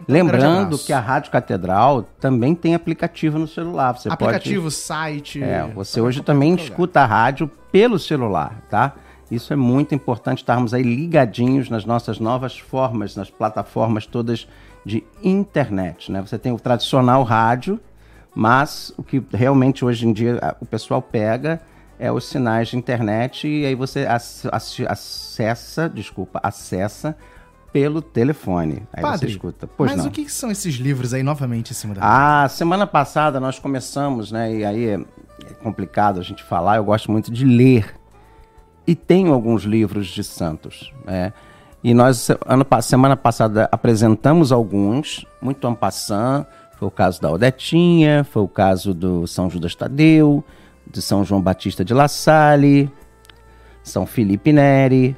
Então, 0.00 0.14
Lembrando 0.14 0.78
que 0.78 0.92
a 0.92 1.00
Rádio 1.00 1.30
Catedral 1.30 2.02
também 2.20 2.54
tem 2.54 2.74
aplicativo 2.74 3.38
no 3.38 3.48
celular. 3.48 3.92
Você 3.92 4.08
aplicativo, 4.08 4.70
site. 4.70 5.40
pode... 5.40 5.50
É, 5.50 5.66
você 5.66 6.00
hoje 6.00 6.22
também 6.22 6.52
lugar. 6.52 6.64
escuta 6.64 7.00
a 7.00 7.06
rádio 7.06 7.50
pelo 7.70 7.98
celular, 7.98 8.62
tá? 8.70 8.94
Isso 9.30 9.52
é 9.52 9.56
muito 9.56 9.94
importante 9.94 10.38
estarmos 10.38 10.72
aí 10.72 10.82
ligadinhos 10.82 11.68
nas 11.68 11.84
nossas 11.84 12.18
novas 12.18 12.58
formas, 12.58 13.14
nas 13.14 13.28
plataformas 13.28 14.06
todas 14.06 14.48
de 14.84 15.04
internet, 15.22 16.10
né? 16.10 16.20
Você 16.22 16.38
tem 16.38 16.52
o 16.52 16.58
tradicional 16.58 17.22
rádio, 17.22 17.78
mas 18.34 18.92
o 18.96 19.02
que 19.02 19.22
realmente 19.32 19.84
hoje 19.84 20.06
em 20.06 20.12
dia 20.12 20.56
o 20.60 20.66
pessoal 20.66 21.02
pega 21.02 21.60
é 21.98 22.10
os 22.12 22.26
sinais 22.28 22.68
de 22.68 22.76
internet 22.76 23.48
e 23.48 23.66
aí 23.66 23.74
você 23.74 24.06
ac- 24.06 24.48
ac- 24.52 24.86
acessa, 24.88 25.88
desculpa, 25.88 26.38
acessa 26.42 27.16
pelo 27.72 28.00
telefone. 28.00 28.82
Aí 28.92 29.02
Padre, 29.02 29.26
você 29.26 29.32
escuta. 29.32 29.66
Pois 29.66 29.90
mas 29.90 30.00
não. 30.02 30.06
o 30.08 30.10
que 30.12 30.28
são 30.30 30.50
esses 30.50 30.76
livros 30.76 31.12
aí 31.12 31.22
novamente 31.22 31.72
em 31.72 31.74
cima 31.74 31.94
da 31.94 32.00
Ah, 32.44 32.48
semana 32.48 32.86
passada 32.86 33.38
nós 33.40 33.58
começamos, 33.58 34.30
né? 34.32 34.54
E 34.54 34.64
aí 34.64 34.86
é 34.88 35.00
é 35.48 35.54
complicado 35.62 36.18
a 36.18 36.22
gente 36.22 36.42
falar. 36.42 36.76
Eu 36.78 36.84
gosto 36.84 37.12
muito 37.12 37.30
de 37.30 37.44
ler. 37.44 37.94
E 38.86 38.94
tenho 38.96 39.32
alguns 39.32 39.62
livros 39.62 40.08
de 40.08 40.24
santos, 40.24 40.92
né? 41.04 41.32
E 41.82 41.94
nós, 41.94 42.28
ano, 42.44 42.66
semana 42.82 43.16
passada, 43.16 43.68
apresentamos 43.70 44.50
alguns, 44.50 45.24
muito 45.40 45.66
en 45.68 45.74
passant. 45.74 46.44
Foi 46.78 46.88
o 46.88 46.90
caso 46.90 47.20
da 47.20 47.30
Odetinha, 47.30 48.24
foi 48.24 48.42
o 48.42 48.48
caso 48.48 48.92
do 48.92 49.26
São 49.26 49.48
Judas 49.48 49.74
Tadeu, 49.74 50.44
de 50.86 51.00
São 51.02 51.24
João 51.24 51.40
Batista 51.40 51.84
de 51.84 51.94
La 51.94 52.08
Salle, 52.08 52.90
São 53.82 54.06
Felipe 54.06 54.52
Neri. 54.52 55.16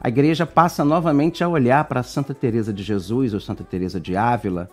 a 0.00 0.08
igreja 0.08 0.46
passa 0.46 0.82
novamente 0.82 1.44
a 1.44 1.48
olhar 1.48 1.84
para 1.84 2.02
Santa 2.02 2.32
Teresa 2.32 2.72
de 2.72 2.82
Jesus 2.82 3.34
ou 3.34 3.40
Santa 3.40 3.62
Teresa 3.62 4.00
de 4.00 4.16
Ávila, 4.16 4.70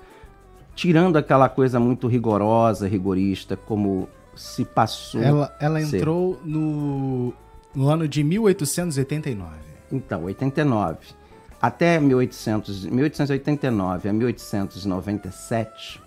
tirando 0.73 1.17
aquela 1.17 1.49
coisa 1.49 1.81
muito 1.81 2.07
rigorosa, 2.07 2.87
rigorista, 2.87 3.57
como 3.57 4.07
se 4.33 4.63
passou. 4.63 5.21
Ela, 5.21 5.53
ela 5.59 5.81
entrou 5.81 6.39
no, 6.45 7.33
no 7.75 7.89
ano 7.89 8.07
de 8.07 8.23
1889. 8.23 9.49
Então, 9.91 10.23
89. 10.23 10.99
Até 11.61 11.99
1800, 11.99 12.85
1889 12.85 14.07
a 14.07 14.13
1897, 14.13 16.01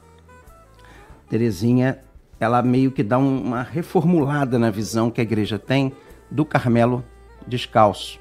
Terezinha, 1.28 1.98
ela 2.40 2.62
meio 2.62 2.90
que 2.90 3.02
dá 3.02 3.18
um- 3.18 3.42
uma 3.42 3.62
reformulada 3.62 4.58
na 4.58 4.70
visão 4.70 5.10
que 5.10 5.20
a 5.20 5.24
igreja 5.24 5.58
tem 5.58 5.92
do 6.30 6.44
Carmelo 6.44 7.04
descalço. 7.46 8.18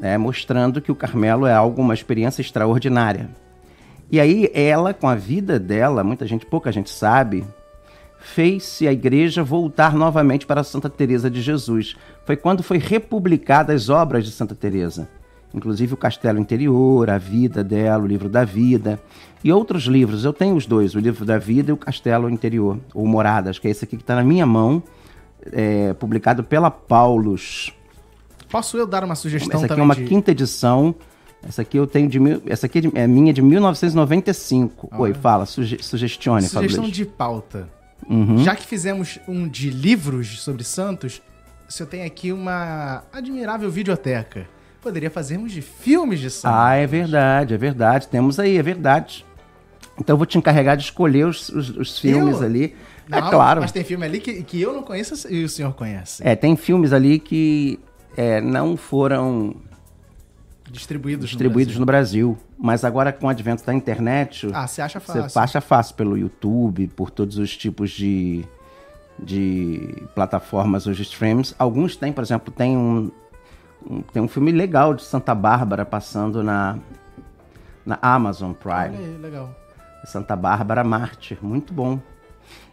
né, 0.00 0.16
mostrando 0.16 0.80
que 0.80 0.92
o 0.92 0.94
Carmelo 0.94 1.44
é 1.44 1.52
algo, 1.52 1.82
uma 1.82 1.92
experiência 1.92 2.40
extraordinária. 2.40 3.30
E 4.12 4.20
aí 4.20 4.48
ela, 4.54 4.94
com 4.94 5.08
a 5.08 5.16
vida 5.16 5.58
dela, 5.58 6.04
muita 6.04 6.24
gente, 6.24 6.46
pouca 6.46 6.70
gente 6.70 6.88
sabe, 6.88 7.44
fez-se 8.20 8.86
a 8.86 8.92
igreja 8.92 9.42
voltar 9.42 9.94
novamente 9.94 10.46
para 10.46 10.62
Santa 10.62 10.88
Teresa 10.88 11.28
de 11.28 11.42
Jesus. 11.42 11.96
Foi 12.24 12.36
quando 12.36 12.62
foi 12.62 12.78
republicada 12.78 13.72
as 13.72 13.88
obras 13.88 14.24
de 14.24 14.30
Santa 14.30 14.54
Teresa, 14.54 15.08
inclusive 15.54 15.94
o 15.94 15.96
Castelo 15.96 16.38
Interior, 16.38 17.08
a 17.10 17.18
vida 17.18 17.62
dela, 17.64 18.02
o 18.02 18.06
livro 18.06 18.28
da 18.28 18.44
vida 18.44 19.00
e 19.42 19.52
outros 19.52 19.84
livros. 19.84 20.24
Eu 20.24 20.32
tenho 20.32 20.54
os 20.56 20.66
dois, 20.66 20.94
o 20.94 20.98
livro 20.98 21.24
da 21.24 21.38
vida 21.38 21.70
e 21.70 21.72
o 21.72 21.76
Castelo 21.76 22.28
Interior, 22.30 22.78
ou 22.94 23.06
Moradas, 23.06 23.58
que 23.58 23.68
é 23.68 23.70
esse 23.70 23.84
aqui 23.84 23.96
que 23.96 24.02
está 24.02 24.14
na 24.16 24.24
minha 24.24 24.44
mão, 24.46 24.82
é, 25.52 25.92
publicado 25.94 26.42
pela 26.44 26.70
Paulus. 26.70 27.72
Posso 28.50 28.76
eu 28.78 28.86
dar 28.86 29.04
uma 29.04 29.14
sugestão 29.14 29.56
Essa 29.62 29.72
aqui 29.72 29.80
é 29.80 29.82
uma 29.82 29.94
de- 29.94 30.04
quinta 30.04 30.30
edição. 30.30 30.94
Essa 31.42 31.62
aqui 31.62 31.76
eu 31.76 31.86
tenho 31.86 32.08
de 32.08 32.18
mil, 32.18 32.42
essa 32.46 32.66
aqui 32.66 32.80
é 32.94 33.02
é 33.02 33.06
minha 33.06 33.32
de 33.32 33.40
1995. 33.42 34.88
Oi, 34.98 35.14
fala, 35.14 35.46
suge, 35.46 35.78
sugestione, 35.82 36.42
Sugestão 36.42 36.82
Fabrício. 36.84 36.90
de 36.92 37.04
pauta. 37.04 37.68
Uhum. 38.08 38.38
Já 38.38 38.54
que 38.56 38.64
fizemos 38.66 39.18
um 39.28 39.46
de 39.46 39.70
livros 39.70 40.40
sobre 40.40 40.64
Santos, 40.64 41.20
se 41.68 41.82
eu 41.82 41.86
tenho 41.86 42.06
aqui 42.06 42.32
uma 42.32 43.04
admirável 43.12 43.70
videoteca, 43.70 44.46
poderia 44.88 45.10
fazermos 45.10 45.52
de 45.52 45.60
filmes 45.62 46.18
de 46.20 46.30
Santos. 46.30 46.58
Ah, 46.58 46.74
é 46.74 46.86
verdade, 46.86 47.54
é 47.54 47.56
verdade. 47.56 48.08
Temos 48.08 48.38
aí, 48.38 48.56
é 48.56 48.62
verdade. 48.62 49.24
Então 49.98 50.14
eu 50.14 50.18
vou 50.18 50.26
te 50.26 50.38
encarregar 50.38 50.76
de 50.76 50.84
escolher 50.84 51.26
os, 51.26 51.48
os- 51.48 51.70
os 51.76 51.98
filmes 51.98 52.40
Eu? 52.40 52.46
ali. 52.46 52.74
Não, 53.08 53.18
é 53.18 53.30
claro. 53.30 53.60
Mas 53.60 53.72
tem 53.72 53.82
filme 53.84 54.04
ali 54.04 54.20
que, 54.20 54.42
que 54.42 54.60
eu 54.60 54.72
não 54.72 54.82
conheço 54.82 55.26
e 55.32 55.44
o 55.44 55.48
senhor 55.48 55.72
conhece. 55.74 56.22
É, 56.26 56.36
tem 56.36 56.56
filmes 56.56 56.92
ali 56.92 57.18
que 57.18 57.78
é, 58.16 58.40
não 58.40 58.76
foram 58.76 59.56
Distribuídos, 60.70 61.30
distribuídos 61.30 61.74
no 61.74 61.80
no 61.80 61.86
Brasil. 61.86 62.36
Mas 62.58 62.84
agora 62.84 63.12
com 63.12 63.26
o 63.26 63.30
advento 63.30 63.64
da 63.64 63.72
internet, 63.72 64.46
Brasil. 64.46 64.62
Ah, 64.62 64.66
você 64.66 64.82
acha 64.82 65.00
você 65.00 65.20
fácil. 65.22 65.34
baixa 65.40 65.60
fácil 65.60 65.94
pelo 65.94 66.16
YouTube, 66.18 66.88
por 66.88 67.10
todos 67.10 67.38
os 67.38 67.56
tipos 67.56 67.90
de, 67.90 68.44
de 69.18 69.94
plataformas 70.14 70.86
hoje 70.86 71.02
streams. 71.02 71.54
Alguns 71.58 71.96
têm, 71.96 72.12
por 72.12 72.22
exemplo, 72.22 72.52
tem 72.52 72.76
um- 72.76 73.10
tem 74.12 74.22
um 74.22 74.28
filme 74.28 74.50
legal 74.52 74.94
de 74.94 75.02
Santa 75.02 75.34
Bárbara 75.34 75.84
passando 75.84 76.42
na, 76.42 76.76
na 77.86 77.98
Amazon 78.02 78.50
Olha 78.64 78.88
Prime. 78.90 79.04
aí, 79.04 79.18
legal. 79.18 79.54
Santa 80.04 80.36
Bárbara 80.36 80.84
Mártir, 80.84 81.38
muito 81.42 81.72
bom. 81.72 81.98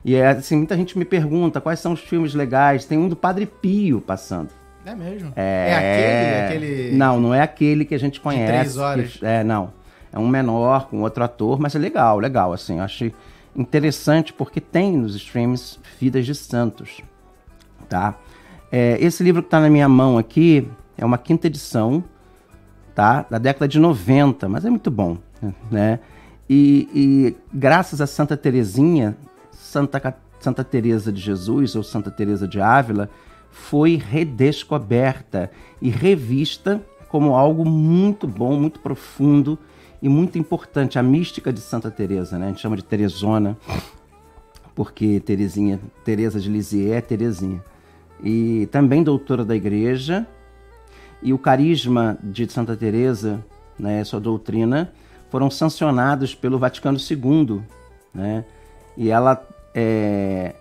E 0.03 0.15
é 0.15 0.27
assim, 0.27 0.55
muita 0.57 0.75
gente 0.77 0.97
me 0.97 1.03
pergunta 1.05 1.59
quais 1.59 1.79
são 1.79 1.93
os 1.93 1.99
filmes 1.99 2.33
legais. 2.33 2.85
Tem 2.85 2.97
um 2.97 3.09
do 3.09 3.15
Padre 3.15 3.45
Pio 3.45 3.99
passando. 3.99 4.49
É 4.85 4.93
mesmo? 4.93 5.33
É, 5.35 6.45
aquele, 6.47 6.65
aquele... 6.67 6.95
Não, 6.97 7.19
não 7.19 7.33
é 7.33 7.41
aquele 7.41 7.83
que 7.85 7.95
a 7.95 7.99
gente 7.99 8.21
conhece. 8.21 8.45
três 8.53 8.77
horas. 8.77 9.13
que- 9.17 9.25
é, 9.25 9.43
não. 9.43 9.73
É 10.13 10.19
um 10.19 10.27
menor 10.27 10.87
com 10.87 11.01
outro 11.01 11.23
ator, 11.23 11.59
mas 11.59 11.75
é 11.75 11.79
legal, 11.79 12.19
legal, 12.19 12.53
assim. 12.53 12.77
Eu 12.77 12.83
achei 12.83 13.13
interessante 13.55 14.31
porque 14.31 14.61
tem 14.61 14.95
nos 14.95 15.15
streams 15.15 15.79
Vidas 15.99 16.25
de 16.25 16.35
Santos, 16.35 17.01
tá? 17.89 18.13
É, 18.71 18.97
esse 19.01 19.23
livro 19.23 19.41
que 19.41 19.49
tá 19.49 19.59
na 19.59 19.69
minha 19.69 19.89
mão 19.89 20.17
aqui 20.17 20.69
é 20.97 21.05
uma 21.05 21.17
quinta 21.17 21.47
edição, 21.47 22.03
tá? 22.93 23.25
Da 23.29 23.37
década 23.37 23.67
de 23.67 23.79
90, 23.79 24.47
mas 24.47 24.65
é 24.65 24.69
muito 24.69 24.89
bom, 24.89 25.17
né? 25.69 25.99
E, 26.49 26.89
e 26.93 27.35
graças 27.53 28.01
a 28.01 28.07
Santa 28.07 28.37
Terezinha, 28.37 29.17
Santa, 29.51 30.15
Santa 30.39 30.63
Teresa 30.63 31.11
de 31.11 31.19
Jesus 31.19 31.75
ou 31.75 31.83
Santa 31.83 32.11
Teresa 32.11 32.47
de 32.47 32.61
Ávila, 32.61 33.09
foi 33.49 33.95
redescoberta 33.95 35.49
e 35.81 35.89
revista 35.89 36.81
como 37.07 37.35
algo 37.35 37.65
muito 37.65 38.27
bom, 38.27 38.59
muito 38.59 38.79
profundo 38.79 39.57
e 40.01 40.09
muito 40.09 40.37
importante. 40.37 40.99
A 40.99 41.03
mística 41.03 41.51
de 41.51 41.61
Santa 41.61 41.89
Teresa, 41.89 42.37
né? 42.37 42.45
A 42.45 42.49
gente 42.49 42.61
chama 42.61 42.75
de 42.75 42.83
Teresona, 42.83 43.57
porque 44.75 45.19
Terezinha, 45.21 45.79
Teresa 46.03 46.39
de 46.39 46.49
Lisieux 46.49 46.91
é 46.91 47.01
Terezinha. 47.01 47.63
E 48.23 48.67
também 48.71 49.03
doutora 49.03 49.45
da 49.45 49.55
igreja, 49.55 50.27
e 51.21 51.33
o 51.33 51.37
carisma 51.37 52.17
de 52.21 52.51
Santa 52.51 52.75
Teresa, 52.75 53.43
né, 53.77 54.03
sua 54.03 54.19
doutrina, 54.19 54.91
foram 55.29 55.49
sancionados 55.49 56.33
pelo 56.35 56.59
Vaticano 56.59 56.97
II, 56.97 57.61
né? 58.13 58.45
E 58.95 59.09
ela 59.09 59.45
é, 59.73 60.55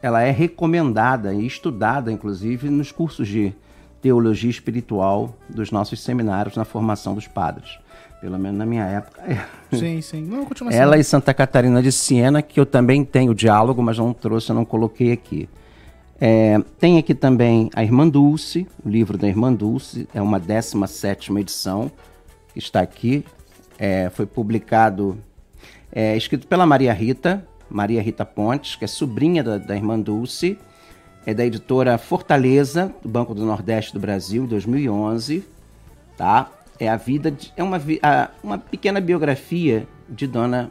ela 0.00 0.22
é 0.22 0.30
recomendada 0.30 1.34
e 1.34 1.46
estudada, 1.46 2.12
inclusive, 2.12 2.70
nos 2.70 2.92
cursos 2.92 3.26
de 3.26 3.52
teologia 4.00 4.50
espiritual 4.50 5.36
dos 5.48 5.70
nossos 5.70 6.00
seminários 6.00 6.56
na 6.56 6.64
formação 6.64 7.14
dos 7.14 7.26
padres. 7.26 7.78
Pelo 8.20 8.38
menos 8.38 8.58
na 8.58 8.66
minha 8.66 8.84
época. 8.84 9.22
é. 9.22 9.76
Sim, 9.76 10.00
sim. 10.00 10.22
Não, 10.22 10.44
continua 10.44 10.72
Ela 10.72 10.94
assim. 10.96 11.00
e 11.00 11.04
Santa 11.04 11.32
Catarina 11.32 11.82
de 11.82 11.90
Siena, 11.90 12.42
que 12.42 12.60
eu 12.60 12.66
também 12.66 13.04
tenho 13.04 13.34
diálogo, 13.34 13.82
mas 13.82 13.98
não 13.98 14.12
trouxe, 14.12 14.50
eu 14.50 14.54
não 14.54 14.64
coloquei 14.64 15.12
aqui. 15.12 15.48
É, 16.20 16.58
tem 16.78 16.98
aqui 16.98 17.14
também 17.14 17.70
a 17.74 17.82
Irmã 17.82 18.06
Dulce, 18.08 18.66
o 18.84 18.88
livro 18.88 19.16
da 19.16 19.26
Irmã 19.26 19.52
Dulce, 19.52 20.06
é 20.12 20.20
uma 20.20 20.38
17 20.38 21.32
edição, 21.38 21.90
que 22.52 22.58
está 22.58 22.80
aqui. 22.80 23.24
É, 23.78 24.10
foi 24.10 24.26
publicado, 24.26 25.18
é, 25.90 26.14
escrito 26.16 26.46
pela 26.46 26.66
Maria 26.66 26.92
Rita, 26.92 27.46
Maria 27.70 28.02
Rita 28.02 28.24
Pontes, 28.26 28.76
que 28.76 28.84
é 28.84 28.88
sobrinha 28.88 29.42
da, 29.42 29.56
da 29.56 29.74
Irmã 29.74 29.98
Dulce, 29.98 30.58
é 31.24 31.32
da 31.32 31.44
editora 31.46 31.96
Fortaleza, 31.96 32.92
do 33.02 33.08
Banco 33.08 33.34
do 33.34 33.44
Nordeste 33.46 33.94
do 33.94 34.00
Brasil, 34.00 34.46
2011, 34.46 35.42
tá? 36.18 36.50
É 36.78 36.88
a 36.88 36.96
vida 36.96 37.30
de, 37.30 37.52
é 37.56 37.62
uma, 37.62 37.80
a- 38.02 38.30
uma 38.42 38.58
pequena 38.58 39.00
biografia 39.00 39.86
de 40.08 40.26
dona 40.26 40.70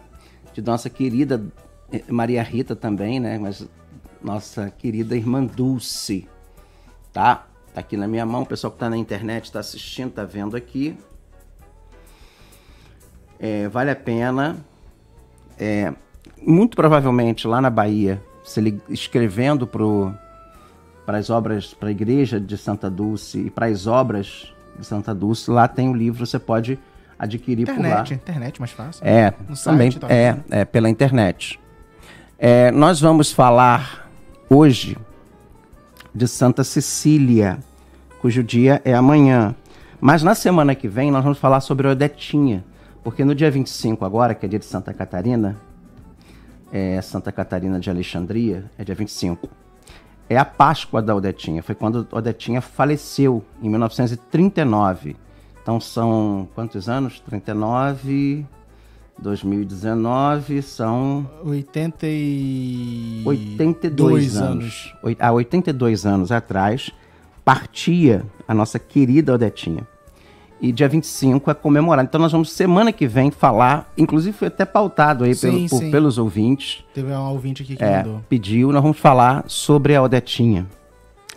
de 0.54 0.62
nossa 0.62 0.90
querida 0.90 1.44
eh, 1.92 2.04
Maria 2.10 2.42
Rita 2.44 2.76
também, 2.76 3.20
né? 3.20 3.38
Mas 3.40 3.68
nossa 4.22 4.70
querida 4.70 5.16
irmã 5.16 5.46
Dulce, 5.46 6.28
tá? 7.14 7.48
Tá 7.74 7.82
aqui 7.82 7.96
na 7.96 8.08
minha 8.08 8.26
mão, 8.26 8.42
o 8.42 8.46
pessoal 8.46 8.72
que 8.72 8.80
tá 8.80 8.90
na 8.90 8.98
internet 8.98 9.52
tá 9.52 9.60
assistindo, 9.60 10.12
tá 10.12 10.24
vendo 10.24 10.56
aqui. 10.56 10.98
É, 13.40 13.68
vale 13.70 13.92
a 13.92 13.96
pena. 13.96 14.58
É, 15.58 15.94
muito 16.42 16.76
provavelmente 16.76 17.48
lá 17.48 17.62
na 17.62 17.70
Bahia, 17.70 18.22
se 18.44 18.60
ele 18.60 18.82
escrevendo 18.90 19.66
pro 19.66 20.14
para 21.06 21.18
as 21.18 21.32
obras, 21.32 21.74
para 21.74 21.90
a 21.90 21.92
igreja 21.92 22.40
de 22.40 22.56
Santa 22.56 22.88
Dulce 22.88 23.40
e 23.40 23.50
para 23.50 23.66
as 23.66 23.88
obras 23.88 24.54
de 24.78 24.86
Santa 24.86 25.14
Dulce, 25.14 25.50
lá 25.50 25.68
tem 25.68 25.90
o 25.90 25.94
livro, 25.94 26.24
você 26.24 26.38
pode 26.38 26.78
adquirir 27.18 27.66
por 27.66 27.80
lá. 27.80 28.02
Internet, 28.02 28.14
internet 28.14 28.60
mais 28.60 28.72
fácil. 28.72 29.06
É, 29.06 29.34
No 29.48 29.56
também 29.58 29.90
site, 29.90 30.06
é, 30.08 30.34
né? 30.34 30.44
é 30.52 30.66
pela 30.66 30.88
internet. 30.88 31.60
É, 32.38 32.70
nós 32.72 33.02
vamos 33.02 33.32
falar 33.32 34.09
hoje 34.50 34.98
de 36.14 36.28
Santa 36.28 36.64
Cecília, 36.64 37.60
cujo 38.20 38.44
dia 38.44 38.82
é 38.84 38.94
amanhã. 38.94 39.56
Mas 40.02 40.24
na 40.24 40.34
semana 40.34 40.74
que 40.74 40.88
vem 40.88 41.12
nós 41.12 41.24
vamos 41.24 41.38
falar 41.38 41.62
sobre 41.62 41.88
Odetinha, 41.88 42.66
porque 43.04 43.24
no 43.24 43.36
dia 43.36 43.52
25 43.52 44.04
agora, 44.04 44.34
que 44.34 44.46
é 44.46 44.50
dia 44.50 44.60
de 44.60 44.66
Santa 44.66 44.94
Catarina, 44.94 45.58
é 46.72 47.02
Santa 47.02 47.32
Catarina 47.32 47.80
de 47.80 47.90
Alexandria, 47.90 48.66
é 48.78 48.84
dia 48.84 48.96
25. 48.96 49.48
É 50.28 50.38
a 50.38 50.46
Páscoa 50.46 51.02
da 51.02 51.16
Odetinha, 51.16 51.62
foi 51.62 51.76
quando 51.76 52.08
Odetinha 52.12 52.62
faleceu 52.62 53.44
em 53.62 53.70
1939. 53.70 55.16
Então 55.62 55.80
são 55.80 56.48
quantos 56.56 56.90
anos? 56.90 57.20
39, 57.20 58.46
2019, 59.22 60.62
são 60.62 61.30
80 61.44 62.06
e... 62.08 63.22
82 63.26 63.94
Dois 63.96 64.38
anos. 64.38 64.94
Oi- 65.04 65.18
Há 65.20 65.32
82 65.32 66.06
anos 66.06 66.32
atrás, 66.32 66.92
partia 67.44 68.26
a 68.48 68.54
nossa 68.54 68.78
querida 68.80 69.34
Odetinha. 69.34 69.88
E 70.62 70.72
dia 70.74 70.90
25 70.90 71.50
é 71.50 71.54
comemorado. 71.54 72.08
Então 72.08 72.20
nós 72.20 72.32
vamos 72.34 72.52
semana 72.52 72.92
que 72.92 73.08
vem 73.08 73.32
falar, 73.32 73.90
inclusive 73.98 74.36
foi 74.38 74.50
até 74.50 74.66
pautado 74.66 75.24
aí 75.24 75.34
Sim, 75.34 75.48
pelo- 75.52 75.70
por- 75.70 75.80
sim. 75.80 75.92
pelos 75.92 76.18
ouvintes. 76.18 76.84
Teve 76.94 77.12
um 77.14 77.30
ouvinte 77.30 77.64
aqui 77.64 77.76
que 77.78 77.84
É, 77.84 77.98
mandou. 78.04 78.22
pediu, 78.28 78.72
nós 78.74 78.82
vamos 78.82 78.98
falar 79.00 79.46
sobre 79.48 79.96
a 79.96 80.02
Odetinha. 80.04 80.68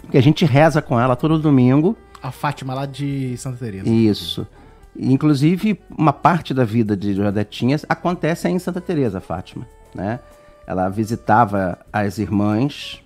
Porque 0.01 0.19
a 0.19 0.23
gente 0.23 0.45
reza 0.45 0.83
com 0.83 0.99
ela 0.99 1.15
todo 1.15 1.39
domingo. 1.39 1.97
A 2.21 2.33
Fátima 2.33 2.75
lá 2.75 2.85
de 2.87 3.37
Santa 3.37 3.59
Teresa. 3.59 3.89
Isso. 3.89 4.45
E, 4.59 4.62
Inclusive, 4.97 5.81
uma 5.97 6.13
parte 6.13 6.53
da 6.53 6.65
vida 6.65 6.97
de 6.97 7.21
Odetinha 7.21 7.79
acontece 7.89 8.49
em 8.49 8.59
Santa 8.59 8.81
Teresa, 8.81 9.21
Fátima, 9.21 9.67
né? 9.95 10.21
Ela 10.67 10.89
visitava 10.89 11.79
as 11.93 12.19
irmãs 12.19 13.03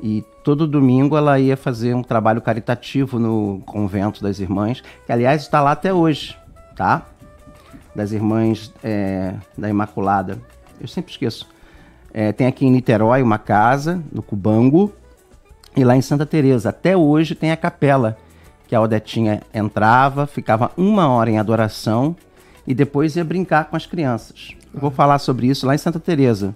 e 0.00 0.22
todo 0.44 0.66
domingo 0.66 1.16
ela 1.16 1.38
ia 1.40 1.56
fazer 1.56 1.94
um 1.94 2.02
trabalho 2.02 2.40
caritativo 2.40 3.18
no 3.18 3.62
convento 3.66 4.22
das 4.22 4.38
irmãs, 4.38 4.82
que 5.06 5.12
aliás 5.12 5.42
está 5.42 5.60
lá 5.60 5.72
até 5.72 5.92
hoje, 5.92 6.36
tá? 6.76 7.06
Das 7.94 8.12
irmãs 8.12 8.72
é, 8.84 9.34
da 9.56 9.68
Imaculada. 9.68 10.38
Eu 10.80 10.86
sempre 10.86 11.10
esqueço. 11.10 11.48
É, 12.12 12.32
tem 12.32 12.46
aqui 12.46 12.64
em 12.64 12.70
Niterói 12.70 13.22
uma 13.22 13.38
casa, 13.38 14.00
no 14.12 14.22
Cubango, 14.22 14.92
e 15.76 15.84
lá 15.84 15.96
em 15.96 16.02
Santa 16.02 16.24
Teresa. 16.24 16.68
Até 16.68 16.96
hoje 16.96 17.34
tem 17.34 17.50
a 17.50 17.56
capela 17.56 18.16
que 18.68 18.76
a 18.76 18.80
Odetinha 18.80 19.42
entrava, 19.52 20.26
ficava 20.26 20.70
uma 20.76 21.08
hora 21.08 21.30
em 21.30 21.38
adoração 21.38 22.14
e 22.66 22.74
depois 22.74 23.16
ia 23.16 23.24
brincar 23.24 23.64
com 23.64 23.76
as 23.76 23.86
crianças. 23.86 24.54
Eu 24.72 24.78
vou 24.78 24.90
falar 24.90 25.18
sobre 25.18 25.46
isso 25.46 25.66
lá 25.66 25.74
em 25.74 25.78
Santa 25.78 25.98
Teresa. 25.98 26.54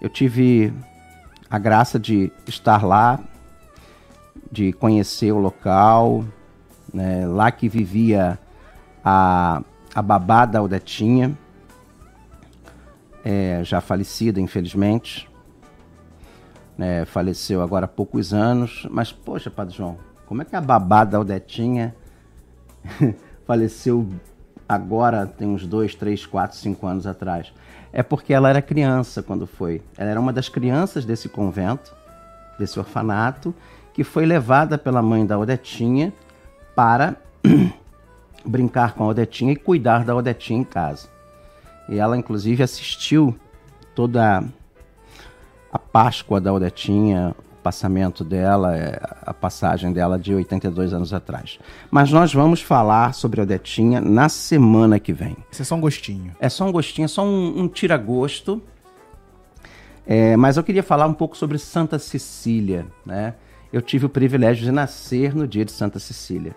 Eu 0.00 0.08
tive 0.08 0.72
a 1.50 1.58
graça 1.58 1.98
de 1.98 2.30
estar 2.46 2.84
lá, 2.86 3.18
de 4.50 4.72
conhecer 4.72 5.32
o 5.32 5.38
local, 5.38 6.24
né, 6.94 7.26
lá 7.26 7.50
que 7.50 7.68
vivia 7.68 8.38
a, 9.04 9.60
a 9.92 10.00
babá 10.00 10.46
da 10.46 10.62
Odetinha, 10.62 11.36
é, 13.24 13.60
já 13.64 13.80
falecida, 13.80 14.40
infelizmente. 14.40 15.28
Né, 16.78 17.04
faleceu 17.04 17.60
agora 17.60 17.86
há 17.86 17.88
poucos 17.88 18.32
anos. 18.32 18.86
Mas, 18.88 19.10
poxa, 19.10 19.50
Padre 19.50 19.76
João, 19.76 19.98
como 20.30 20.42
é 20.42 20.44
que 20.44 20.54
a 20.54 20.60
babá 20.60 21.02
da 21.02 21.18
Odetinha 21.18 21.92
faleceu 23.44 24.08
agora, 24.68 25.26
tem 25.26 25.48
uns 25.48 25.66
dois, 25.66 25.96
três, 25.96 26.24
quatro, 26.24 26.56
cinco 26.56 26.86
anos 26.86 27.04
atrás? 27.04 27.52
É 27.92 28.00
porque 28.00 28.32
ela 28.32 28.48
era 28.48 28.62
criança 28.62 29.24
quando 29.24 29.44
foi. 29.44 29.82
Ela 29.98 30.10
era 30.10 30.20
uma 30.20 30.32
das 30.32 30.48
crianças 30.48 31.04
desse 31.04 31.28
convento, 31.28 31.92
desse 32.56 32.78
orfanato, 32.78 33.52
que 33.92 34.04
foi 34.04 34.24
levada 34.24 34.78
pela 34.78 35.02
mãe 35.02 35.26
da 35.26 35.36
Odetinha 35.36 36.12
para 36.76 37.16
brincar 38.46 38.94
com 38.94 39.02
a 39.02 39.08
Odetinha 39.08 39.52
e 39.52 39.56
cuidar 39.56 40.04
da 40.04 40.14
Odetinha 40.14 40.60
em 40.60 40.64
casa. 40.64 41.08
E 41.88 41.98
ela, 41.98 42.16
inclusive, 42.16 42.62
assistiu 42.62 43.36
toda 43.96 44.44
a 45.72 45.78
Páscoa 45.80 46.40
da 46.40 46.52
Odetinha, 46.52 47.34
passamento 47.62 48.24
dela, 48.24 48.76
é, 48.76 49.00
a 49.22 49.32
passagem 49.32 49.92
dela 49.92 50.18
de 50.18 50.34
82 50.34 50.92
anos 50.92 51.12
atrás. 51.12 51.58
Mas 51.90 52.10
nós 52.10 52.32
vamos 52.32 52.60
falar 52.60 53.14
sobre 53.14 53.40
a 53.40 53.44
Odetinha 53.44 54.00
na 54.00 54.28
semana 54.28 54.98
que 54.98 55.12
vem. 55.12 55.36
Isso 55.50 55.62
é 55.62 55.64
só 55.64 55.74
um 55.74 55.80
gostinho. 55.80 56.32
É 56.40 56.48
só 56.48 56.66
um 56.66 56.72
gostinho, 56.72 57.04
é 57.04 57.08
só 57.08 57.24
um, 57.24 57.60
um 57.60 57.68
tira-gosto. 57.68 58.62
É, 60.06 60.36
mas 60.36 60.56
eu 60.56 60.64
queria 60.64 60.82
falar 60.82 61.06
um 61.06 61.14
pouco 61.14 61.36
sobre 61.36 61.58
Santa 61.58 61.98
Cecília, 61.98 62.86
né? 63.06 63.34
Eu 63.72 63.80
tive 63.80 64.06
o 64.06 64.08
privilégio 64.08 64.64
de 64.64 64.72
nascer 64.72 65.34
no 65.34 65.46
dia 65.46 65.64
de 65.64 65.70
Santa 65.70 65.98
Cecília. 66.00 66.54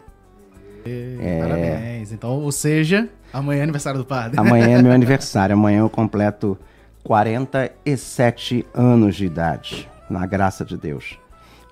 É... 0.86 1.40
Parabéns. 1.40 2.12
Então, 2.12 2.32
ou 2.42 2.52
seja, 2.52 3.08
amanhã 3.32 3.62
é 3.62 3.64
aniversário 3.64 4.00
do 4.00 4.06
padre. 4.06 4.40
Amanhã 4.40 4.80
é 4.80 4.82
meu 4.82 4.92
aniversário. 4.94 5.54
Amanhã 5.54 5.80
eu 5.82 5.90
completo 5.90 6.58
47 7.04 8.66
anos 8.74 9.16
de 9.16 9.26
idade, 9.26 9.90
na 10.14 10.26
graça 10.26 10.64
de 10.64 10.78
Deus. 10.78 11.20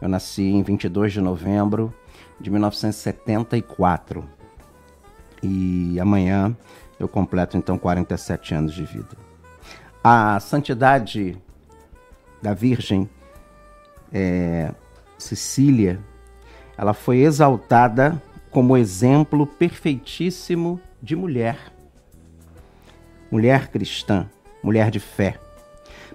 Eu 0.01 0.10
nasci 0.10 0.43
em 0.43 0.63
22 0.63 1.13
de 1.13 1.21
novembro 1.21 1.93
de 2.39 2.49
1974. 2.49 4.27
E 5.43 5.99
amanhã 5.99 6.56
eu 6.99 7.08
completo 7.08 7.56
então 7.56 7.77
47 7.77 8.56
anos 8.56 8.73
de 8.73 8.84
vida. 8.84 9.15
A 10.04 10.39
santidade 10.39 11.38
da 12.41 12.54
Virgem 12.54 13.08
é, 14.12 14.73
Cecília, 15.17 15.99
ela 16.75 16.93
foi 16.93 17.19
exaltada 17.19 18.21
como 18.49 18.75
exemplo 18.75 19.45
perfeitíssimo 19.45 20.82
de 21.01 21.15
mulher. 21.15 21.58
Mulher 23.30 23.67
cristã, 23.69 24.27
mulher 24.63 24.89
de 24.89 24.99
fé, 24.99 25.39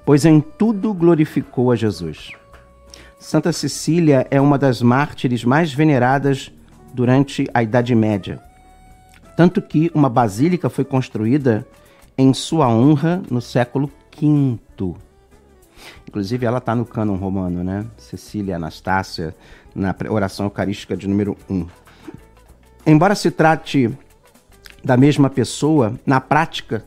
pois 0.07 0.25
em 0.25 0.41
tudo 0.41 0.95
glorificou 0.95 1.73
a 1.73 1.77
Jesus. 1.77 2.33
Santa 3.19 3.53
Cecília 3.53 4.27
é 4.31 4.41
uma 4.41 4.57
das 4.57 4.81
mártires 4.81 5.45
mais 5.45 5.75
veneradas 5.75 6.53
durante 6.95 7.47
a 7.53 7.63
Idade 7.63 7.93
Média, 7.95 8.41
tanto 9.37 9.61
que 9.61 9.91
uma 9.93 10.09
basílica 10.09 10.71
foi 10.71 10.85
construída 10.85 11.67
em 12.17 12.33
sua 12.33 12.69
honra 12.69 13.21
no 13.29 13.41
século 13.41 13.91
V. 14.19 14.59
Inclusive, 16.09 16.47
ela 16.47 16.59
está 16.59 16.75
no 16.75 16.87
cânon 16.87 17.17
romano, 17.17 17.63
né? 17.63 17.85
Cecília 17.99 18.57
Anastácia, 18.57 19.35
na 19.75 19.95
oração 20.09 20.47
eucarística 20.47 20.97
de 20.97 21.07
número 21.07 21.37
1. 21.51 21.67
Embora 22.87 23.15
se 23.15 23.31
trate 23.31 23.91
da 24.83 24.97
mesma 24.97 25.29
pessoa, 25.29 25.99
na 26.07 26.21
prática, 26.21 26.85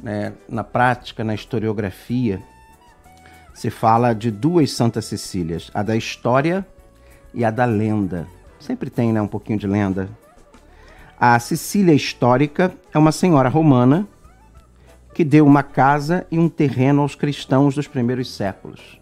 né, 0.00 0.32
na 0.48 0.64
prática, 0.64 1.24
na 1.24 1.34
historiografia, 1.34 2.42
se 3.54 3.70
fala 3.70 4.14
de 4.14 4.30
duas 4.30 4.72
Santas 4.72 5.06
Cecílias, 5.06 5.70
a 5.72 5.82
da 5.82 5.96
história 5.96 6.66
e 7.32 7.44
a 7.44 7.50
da 7.50 7.64
lenda. 7.64 8.26
Sempre 8.60 8.90
tem 8.90 9.12
né, 9.12 9.20
um 9.20 9.28
pouquinho 9.28 9.58
de 9.58 9.66
lenda. 9.66 10.08
A 11.18 11.38
Cecília 11.38 11.94
histórica 11.94 12.74
é 12.92 12.98
uma 12.98 13.12
senhora 13.12 13.48
romana 13.48 14.06
que 15.14 15.24
deu 15.24 15.46
uma 15.46 15.62
casa 15.62 16.26
e 16.30 16.38
um 16.38 16.48
terreno 16.48 17.00
aos 17.00 17.14
cristãos 17.14 17.74
dos 17.74 17.86
primeiros 17.86 18.34
séculos. 18.34 19.00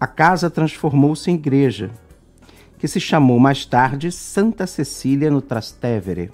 A 0.00 0.06
casa 0.06 0.48
transformou-se 0.48 1.30
em 1.30 1.34
igreja 1.34 1.90
que 2.78 2.88
se 2.88 3.00
chamou 3.00 3.38
mais 3.38 3.64
tarde 3.66 4.12
Santa 4.12 4.66
Cecília 4.66 5.30
no 5.30 5.42
Trastevere. 5.42 6.30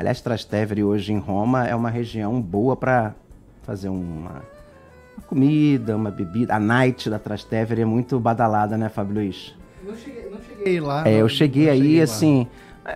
Aliás, 0.00 0.18
Trastevere 0.22 0.82
hoje 0.82 1.12
em 1.12 1.18
Roma 1.18 1.66
é 1.66 1.74
uma 1.74 1.90
região 1.90 2.40
boa 2.40 2.74
para 2.74 3.14
fazer 3.62 3.90
uma, 3.90 4.30
uma, 4.30 5.24
comida, 5.26 5.94
uma 5.94 6.10
bebida. 6.10 6.54
A 6.54 6.58
night 6.58 7.10
da 7.10 7.18
Trastevere 7.18 7.82
é 7.82 7.84
muito 7.84 8.18
badalada, 8.18 8.78
né, 8.78 8.88
Fábio 8.88 9.16
Luiz? 9.16 9.54
Não 9.84 9.94
cheguei, 9.94 10.30
não 10.30 10.38
cheguei 10.40 10.80
lá. 10.80 11.06
É, 11.06 11.16
eu 11.16 11.28
cheguei 11.28 11.68
aí, 11.68 11.78
cheguei 11.82 12.00
assim... 12.00 12.48
É, 12.82 12.92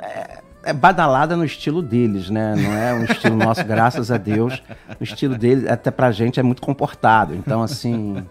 é, 0.00 0.42
é, 0.62 0.72
badalada 0.72 1.36
no 1.36 1.44
estilo 1.44 1.82
deles, 1.82 2.30
né? 2.30 2.54
Não 2.54 2.72
é 2.72 2.94
um 2.94 3.02
estilo 3.02 3.34
nosso, 3.34 3.64
graças 3.66 4.08
a 4.12 4.16
Deus. 4.16 4.62
O 5.00 5.02
estilo 5.02 5.36
deles, 5.36 5.66
até 5.68 5.90
pra 5.90 6.12
gente, 6.12 6.38
é 6.38 6.42
muito 6.44 6.62
comportado. 6.62 7.34
Então, 7.34 7.64
assim 7.64 8.24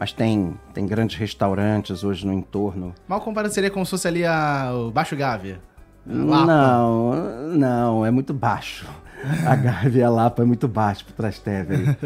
mas 0.00 0.14
tem, 0.14 0.58
tem 0.72 0.86
grandes 0.86 1.16
restaurantes 1.16 2.02
hoje 2.02 2.26
no 2.26 2.32
entorno. 2.32 2.94
Mal 3.06 3.20
comparado 3.20 3.52
seria 3.52 3.70
como 3.70 3.84
se 3.84 3.90
fosse 3.90 4.08
ali 4.08 4.24
a, 4.24 4.72
o 4.72 4.90
Baixo 4.90 5.14
Gávea? 5.14 5.60
Não, 6.06 7.12
não, 7.54 8.06
é 8.06 8.10
muito 8.10 8.32
baixo. 8.32 8.86
A 9.46 9.54
Gávea 9.54 10.08
Lapa 10.08 10.42
é 10.42 10.44
muito 10.46 10.66
baixo 10.66 11.04
pro 11.04 11.14
Trastevere. 11.14 11.96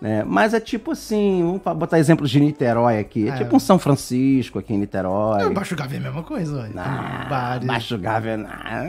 né? 0.00 0.24
Mas 0.24 0.54
é 0.54 0.60
tipo 0.60 0.92
assim, 0.92 1.42
vamos 1.62 1.78
botar 1.78 1.98
exemplos 1.98 2.30
de 2.30 2.40
Niterói 2.40 2.98
aqui. 2.98 3.28
É, 3.28 3.32
é 3.32 3.36
tipo 3.36 3.56
um 3.56 3.58
São 3.58 3.78
Francisco 3.78 4.58
aqui 4.58 4.72
em 4.72 4.78
Niterói. 4.78 5.42
É, 5.42 5.50
Baixo 5.50 5.76
Gávea 5.76 5.96
é 5.96 6.00
a 6.00 6.02
mesma 6.02 6.22
coisa, 6.22 6.62
olha. 6.62 6.70
Não, 6.74 7.66
Baixo 7.66 7.98
Gávea 7.98 8.46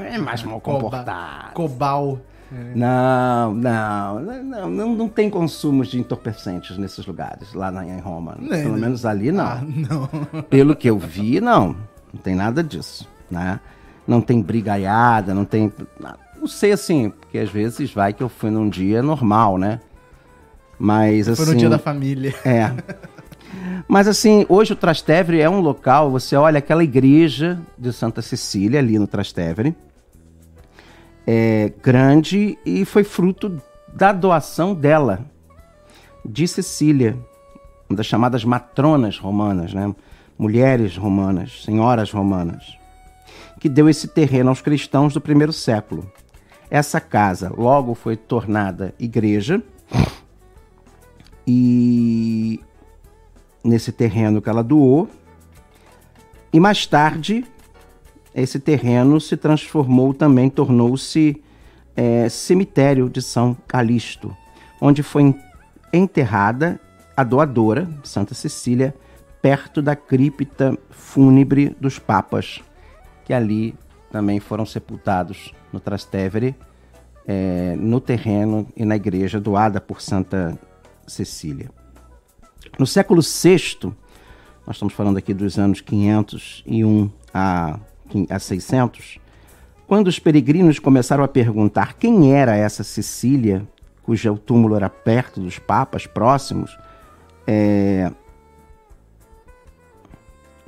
é 0.09 0.17
mais 0.17 0.43
mal 0.43 0.61
comportado. 0.61 1.53
Cobal. 1.53 2.19
É. 2.53 2.75
Não, 2.75 3.53
não, 3.53 4.19
não, 4.19 4.69
não, 4.69 4.95
não 4.95 5.09
tem 5.09 5.29
consumos 5.29 5.87
de 5.87 5.99
entorpecentes 5.99 6.77
nesses 6.77 7.05
lugares, 7.05 7.53
lá 7.53 7.71
na, 7.71 7.85
em 7.85 7.99
Roma. 7.99 8.37
É, 8.51 8.63
Pelo 8.63 8.77
menos 8.77 9.05
ali 9.05 9.31
não. 9.31 9.45
Ah, 9.45 9.61
não. 9.65 10.43
Pelo 10.43 10.75
que 10.75 10.89
eu 10.89 10.97
vi, 10.97 11.41
não. 11.41 11.75
Não 12.13 12.21
tem 12.21 12.35
nada 12.35 12.63
disso, 12.63 13.09
né? 13.29 13.59
Não 14.07 14.21
tem 14.21 14.41
brigaiada, 14.41 15.33
não 15.33 15.45
tem... 15.45 15.71
Não 16.39 16.47
sei 16.47 16.71
assim, 16.71 17.09
porque 17.09 17.37
às 17.37 17.49
vezes 17.49 17.91
vai 17.91 18.13
que 18.13 18.21
eu 18.21 18.29
fui 18.29 18.49
num 18.49 18.69
dia 18.69 19.01
normal, 19.01 19.57
né? 19.57 19.79
Mas 20.77 21.27
assim... 21.27 21.43
Foi 21.43 21.53
no 21.53 21.59
dia 21.59 21.69
da 21.69 21.79
família. 21.79 22.35
É. 22.45 22.71
Mas 23.87 24.07
assim, 24.07 24.45
hoje 24.49 24.73
o 24.73 24.75
Trastevere 24.75 25.41
é 25.41 25.49
um 25.49 25.59
local, 25.59 26.11
você 26.11 26.35
olha 26.35 26.59
aquela 26.59 26.83
igreja 26.83 27.59
de 27.77 27.91
Santa 27.93 28.21
Cecília 28.21 28.79
ali 28.79 28.99
no 28.99 29.07
Trastevere, 29.07 29.75
é, 31.25 31.71
grande 31.81 32.57
e 32.65 32.85
foi 32.85 33.03
fruto 33.03 33.61
da 33.93 34.11
doação 34.11 34.73
dela, 34.73 35.25
de 36.23 36.47
Cecília, 36.47 37.17
uma 37.89 37.97
das 37.97 38.05
chamadas 38.05 38.43
matronas 38.43 39.17
romanas, 39.17 39.73
né? 39.73 39.93
mulheres 40.37 40.97
romanas, 40.97 41.63
senhoras 41.63 42.11
romanas, 42.11 42.77
que 43.59 43.69
deu 43.69 43.89
esse 43.89 44.07
terreno 44.07 44.49
aos 44.49 44.61
cristãos 44.61 45.13
do 45.13 45.21
primeiro 45.21 45.53
século. 45.53 46.09
Essa 46.69 46.99
casa 46.99 47.51
logo 47.55 47.93
foi 47.93 48.15
tornada 48.15 48.93
igreja 48.99 49.61
e 51.47 52.59
nesse 53.63 53.91
terreno 53.91 54.41
que 54.41 54.49
ela 54.49 54.63
doou, 54.63 55.09
e 56.51 56.59
mais 56.59 56.85
tarde 56.85 57.45
esse 58.33 58.59
terreno 58.59 59.19
se 59.21 59.37
transformou 59.37 60.13
também, 60.13 60.49
tornou-se 60.49 61.41
é, 61.95 62.27
cemitério 62.27 63.09
de 63.09 63.21
São 63.21 63.55
Calixto, 63.67 64.35
onde 64.81 65.01
foi 65.01 65.33
enterrada 65.93 66.79
a 67.15 67.23
doadora, 67.23 67.89
Santa 68.03 68.33
Cecília, 68.33 68.93
perto 69.41 69.81
da 69.81 69.95
cripta 69.95 70.77
fúnebre 70.89 71.75
dos 71.79 71.97
papas, 71.97 72.61
que 73.25 73.33
ali 73.33 73.75
também 74.11 74.39
foram 74.39 74.65
sepultados 74.65 75.51
no 75.73 75.79
Trastevere, 75.79 76.55
é, 77.27 77.75
no 77.77 77.99
terreno 77.99 78.67
e 78.77 78.85
na 78.85 78.95
igreja 78.95 79.41
doada 79.41 79.81
por 79.81 80.01
Santa 80.01 80.57
Cecília. 81.07 81.69
No 82.79 82.85
século 82.85 83.21
VI, 83.21 83.91
nós 84.65 84.75
estamos 84.75 84.93
falando 84.93 85.17
aqui 85.17 85.33
dos 85.33 85.57
anos 85.57 85.81
501 85.81 87.11
a, 87.33 87.79
a 88.29 88.39
600, 88.39 89.19
quando 89.87 90.07
os 90.07 90.17
peregrinos 90.17 90.79
começaram 90.79 91.23
a 91.23 91.27
perguntar 91.27 91.95
quem 91.95 92.33
era 92.33 92.55
essa 92.55 92.83
Sicília, 92.83 93.67
cujo 94.01 94.37
túmulo 94.37 94.75
era 94.75 94.89
perto 94.89 95.39
dos 95.39 95.59
papas 95.59 96.07
próximos, 96.07 96.77
é, 97.45 98.11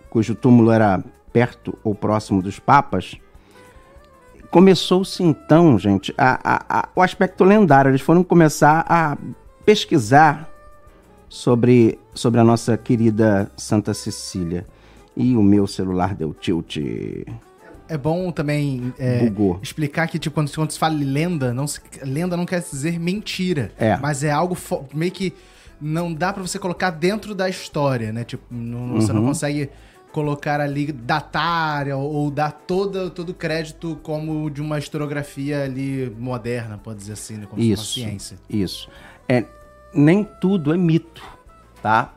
cujo 0.09 0.35
túmulo 0.35 0.71
era 0.71 1.03
perto 1.37 1.77
ou 1.83 1.93
próximo 1.93 2.41
dos 2.41 2.57
papas, 2.57 3.15
começou-se 4.49 5.21
então, 5.21 5.77
gente, 5.77 6.11
a, 6.17 6.39
a, 6.43 6.79
a, 6.79 6.89
o 6.95 7.01
aspecto 7.03 7.43
lendário. 7.43 7.91
Eles 7.91 8.01
foram 8.01 8.23
começar 8.23 8.83
a 8.89 9.15
pesquisar 9.63 10.49
sobre, 11.29 11.99
sobre 12.15 12.39
a 12.39 12.43
nossa 12.43 12.75
querida 12.75 13.51
Santa 13.55 13.93
Cecília. 13.93 14.65
E 15.15 15.35
o 15.35 15.43
meu 15.43 15.67
celular 15.67 16.15
deu 16.15 16.33
tilt. 16.33 16.77
É 17.87 17.97
bom 17.97 18.31
também 18.31 18.91
é, 18.97 19.31
explicar 19.61 20.07
que, 20.07 20.17
tipo, 20.17 20.33
quando, 20.33 20.51
quando 20.51 20.71
se 20.71 20.79
fala 20.79 20.95
lenda, 20.95 21.53
não 21.53 21.67
se, 21.67 21.79
lenda 22.01 22.35
não 22.35 22.47
quer 22.47 22.61
dizer 22.61 22.99
mentira. 22.99 23.71
É. 23.77 23.95
Mas 23.97 24.23
é 24.23 24.31
algo 24.31 24.57
meio 24.91 25.11
que 25.11 25.33
não 25.79 26.11
dá 26.11 26.33
para 26.33 26.41
você 26.41 26.57
colocar 26.57 26.89
dentro 26.89 27.35
da 27.35 27.47
história, 27.47 28.11
né? 28.11 28.23
Tipo, 28.23 28.43
não, 28.49 28.79
uhum. 28.79 29.01
você 29.01 29.13
não 29.13 29.21
uhum. 29.21 29.27
consegue 29.27 29.69
colocar 30.17 30.59
ali, 30.59 30.91
datar 30.91 31.89
ou, 31.89 32.11
ou 32.11 32.31
dar 32.31 32.51
todo, 32.51 33.11
todo 33.11 33.29
o 33.29 33.33
crédito 33.35 33.99
como 34.01 34.49
de 34.49 34.63
uma 34.63 34.79
historiografia 34.79 35.63
ali 35.63 36.11
moderna, 36.17 36.75
pode 36.75 36.97
dizer 36.97 37.13
assim, 37.13 37.37
né? 37.37 37.45
como 37.47 37.61
isso, 37.61 37.99
uma 38.01 38.07
ciência. 38.09 38.37
Isso. 38.49 38.89
É, 39.29 39.45
nem 39.93 40.23
tudo 40.41 40.73
é 40.73 40.77
mito, 40.77 41.21
tá? 41.83 42.15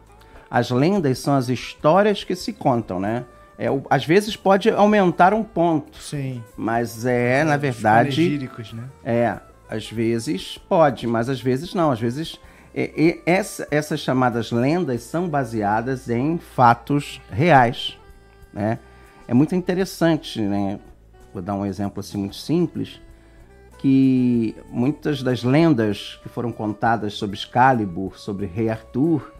As 0.50 0.70
lendas 0.70 1.18
são 1.18 1.34
as 1.34 1.50
histórias 1.50 2.24
que 2.24 2.34
se 2.34 2.54
contam, 2.54 2.98
né? 2.98 3.26
É, 3.58 3.66
às 3.90 4.06
vezes 4.06 4.34
pode 4.34 4.70
aumentar 4.70 5.34
um 5.34 5.44
ponto. 5.44 5.98
Sim. 5.98 6.42
Mas 6.56 7.04
é, 7.04 7.44
na 7.44 7.58
verdade. 7.58 8.48
né? 8.72 8.88
É, 9.04 9.38
às 9.68 9.90
vezes 9.90 10.56
pode, 10.56 11.06
mas 11.06 11.28
às 11.28 11.42
vezes 11.42 11.74
não. 11.74 11.90
Às 11.90 12.00
vezes 12.00 12.40
é, 12.74 13.20
essa, 13.26 13.66
essas 13.70 14.00
chamadas 14.00 14.50
lendas 14.50 15.02
são 15.02 15.28
baseadas 15.28 16.08
em 16.08 16.38
fatos 16.38 17.20
reais, 17.30 17.98
né? 18.52 18.78
É 19.26 19.34
muito 19.34 19.54
interessante, 19.54 20.40
né? 20.40 20.78
Vou 21.32 21.42
dar 21.42 21.54
um 21.54 21.64
exemplo 21.64 22.00
assim 22.00 22.18
muito 22.18 22.36
simples, 22.36 23.00
que 23.78 24.56
muitas 24.68 25.22
das 25.22 25.42
lendas 25.42 26.18
que 26.22 26.28
foram 26.28 26.52
contadas 26.52 27.14
sobre 27.14 27.36
Excalibur, 27.36 28.18
sobre 28.18 28.46
Rei 28.46 28.68
Arthur, 28.68 29.32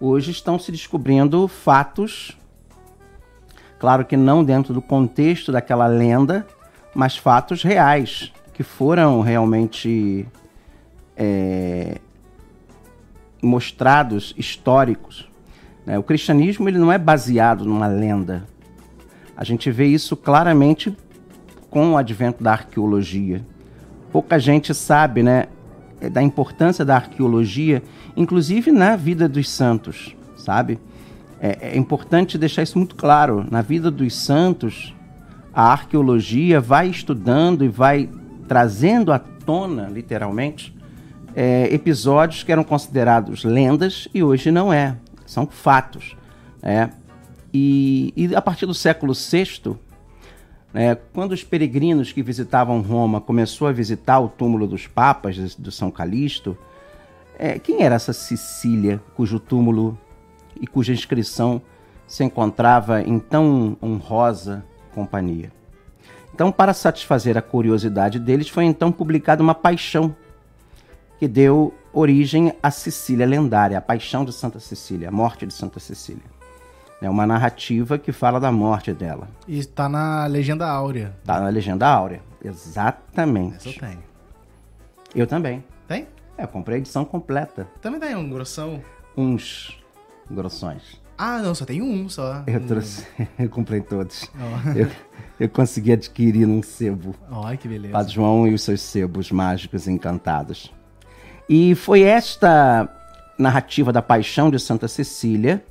hoje 0.00 0.30
estão 0.30 0.58
se 0.58 0.70
descobrindo 0.72 1.46
fatos 1.48 2.36
Claro 3.82 4.04
que 4.04 4.16
não 4.16 4.44
dentro 4.44 4.72
do 4.72 4.80
contexto 4.80 5.50
daquela 5.50 5.88
lenda, 5.88 6.46
mas 6.94 7.16
fatos 7.16 7.64
reais, 7.64 8.32
que 8.54 8.62
foram 8.62 9.20
realmente 9.22 10.24
é, 11.16 12.00
mostrados, 13.42 14.32
históricos. 14.38 15.28
Né? 15.84 15.98
O 15.98 16.02
cristianismo 16.02 16.68
ele 16.68 16.78
não 16.78 16.92
é 16.92 16.96
baseado 16.96 17.64
numa 17.64 17.88
lenda. 17.88 18.44
A 19.36 19.44
gente 19.44 19.70
vê 19.70 19.86
isso 19.86 20.16
claramente 20.16 20.96
com 21.68 21.92
o 21.92 21.96
advento 21.96 22.42
da 22.42 22.52
arqueologia. 22.52 23.44
Pouca 24.12 24.38
gente 24.38 24.72
sabe 24.72 25.22
né, 25.22 25.46
da 26.12 26.22
importância 26.22 26.84
da 26.84 26.94
arqueologia, 26.94 27.82
inclusive 28.16 28.70
na 28.70 28.94
vida 28.94 29.28
dos 29.28 29.48
santos, 29.50 30.14
sabe? 30.36 30.78
é, 31.42 31.72
é 31.72 31.76
importante 31.76 32.38
deixar 32.38 32.62
isso 32.62 32.78
muito 32.78 32.94
claro. 32.94 33.44
Na 33.50 33.60
vida 33.60 33.90
dos 33.90 34.14
santos, 34.14 34.94
a 35.52 35.72
arqueologia 35.72 36.60
vai 36.60 36.86
estudando 36.86 37.64
e 37.64 37.68
vai 37.68 38.08
trazendo 38.46 39.12
à 39.12 39.18
tona, 39.18 39.88
literalmente, 39.88 40.72
é, 41.34 41.72
episódios 41.72 42.42
que 42.42 42.52
eram 42.52 42.64
considerados 42.64 43.44
lendas 43.44 44.08
e 44.12 44.22
hoje 44.22 44.50
não 44.50 44.72
é. 44.72 44.96
São 45.26 45.46
fatos. 45.46 46.16
É. 46.62 46.88
E, 47.52 48.12
e 48.16 48.34
a 48.34 48.42
partir 48.42 48.66
do 48.66 48.74
século 48.74 49.12
VI, 49.14 49.76
é, 50.74 50.94
quando 50.94 51.32
os 51.32 51.44
peregrinos 51.44 52.12
que 52.12 52.22
visitavam 52.22 52.80
Roma 52.80 53.20
começou 53.20 53.68
a 53.68 53.72
visitar 53.72 54.20
o 54.20 54.28
túmulo 54.28 54.66
dos 54.66 54.86
papas, 54.86 55.54
do 55.56 55.70
São 55.70 55.90
Calixto, 55.90 56.56
é, 57.38 57.58
quem 57.58 57.82
era 57.82 57.94
essa 57.94 58.12
Sicília 58.12 59.00
cujo 59.14 59.38
túmulo 59.38 59.98
e 60.60 60.66
cuja 60.66 60.92
inscrição 60.92 61.60
se 62.06 62.24
encontrava 62.24 63.02
em 63.02 63.18
tão 63.18 63.76
honrosa 63.82 64.64
companhia. 64.94 65.50
Então, 66.34 66.50
para 66.50 66.72
satisfazer 66.72 67.36
a 67.36 67.42
curiosidade 67.42 68.18
deles, 68.18 68.48
foi 68.48 68.64
então 68.64 68.90
publicada 68.90 69.42
uma 69.42 69.54
paixão 69.54 70.14
que 71.22 71.28
deu 71.28 71.72
origem 71.92 72.52
à 72.60 72.68
Sicília 72.68 73.24
lendária, 73.24 73.78
a 73.78 73.80
paixão 73.80 74.24
de 74.24 74.32
Santa 74.32 74.58
Cecília, 74.58 75.06
a 75.06 75.12
morte 75.12 75.46
de 75.46 75.54
Santa 75.54 75.78
Cecília. 75.78 76.24
É 77.00 77.08
uma 77.08 77.24
narrativa 77.24 77.96
que 77.96 78.10
fala 78.10 78.40
da 78.40 78.50
morte 78.50 78.92
dela. 78.92 79.28
E 79.46 79.56
está 79.56 79.88
na 79.88 80.26
Legenda 80.26 80.66
Áurea. 80.66 81.14
Está 81.20 81.38
na 81.38 81.48
Legenda 81.48 81.86
Áurea, 81.86 82.20
exatamente. 82.44 83.54
Essa 83.54 83.68
eu 83.68 83.88
tenho. 83.88 84.02
Eu 85.14 85.26
também. 85.28 85.62
Tem? 85.86 86.08
É, 86.36 86.42
eu 86.42 86.48
comprei 86.48 86.78
a 86.78 86.80
edição 86.80 87.04
completa. 87.04 87.68
Também 87.80 88.00
tem 88.00 88.16
um 88.16 88.28
grossão? 88.28 88.82
Uns 89.16 89.80
grossões. 90.28 91.00
Ah, 91.16 91.38
não, 91.38 91.54
só 91.54 91.64
tem 91.64 91.80
um 91.80 92.08
só. 92.08 92.42
Eu 92.48 92.66
trouxe, 92.66 93.06
eu 93.38 93.48
comprei 93.48 93.80
todos. 93.80 94.28
Oh. 94.34 94.76
Eu, 94.76 94.90
eu 95.38 95.48
consegui 95.48 95.92
adquirir 95.92 96.48
num 96.48 96.64
sebo. 96.64 97.14
Olha 97.30 97.56
que 97.56 97.68
beleza. 97.68 97.92
Padre 97.92 98.12
João 98.12 98.44
e 98.48 98.54
os 98.54 98.62
seus 98.62 98.80
sebos 98.80 99.30
mágicos 99.30 99.86
encantados. 99.86 100.72
E 101.54 101.74
foi 101.74 102.00
esta 102.00 102.88
narrativa 103.36 103.92
da 103.92 104.00
paixão 104.00 104.50
de 104.50 104.58
Santa 104.58 104.88
Cecília 104.88 105.62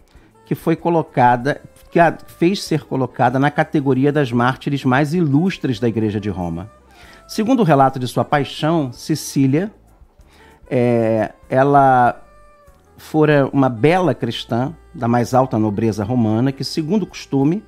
que 0.46 0.54
foi 0.54 0.76
colocada, 0.76 1.60
que 1.90 2.00
a 2.00 2.16
fez 2.38 2.62
ser 2.62 2.84
colocada 2.84 3.40
na 3.40 3.50
categoria 3.50 4.12
das 4.12 4.32
mártires 4.32 4.86
mais 4.86 5.12
ilustres 5.16 5.80
da 5.80 5.88
Igreja 5.88 6.20
de 6.20 6.30
Roma. 6.30 6.70
Segundo 7.28 7.62
o 7.62 7.64
relato 7.64 7.98
de 7.98 8.08
sua 8.08 8.24
paixão, 8.24 8.94
Cecília, 8.94 9.72
é, 10.70 11.32
ela 11.50 12.22
fora 12.96 13.50
uma 13.52 13.68
bela 13.68 14.14
cristã 14.14 14.76
da 14.94 15.08
mais 15.08 15.34
alta 15.34 15.58
nobreza 15.58 16.04
romana 16.04 16.52
que, 16.52 16.64
segundo 16.64 17.04
o 17.04 17.08
costume, 17.08 17.64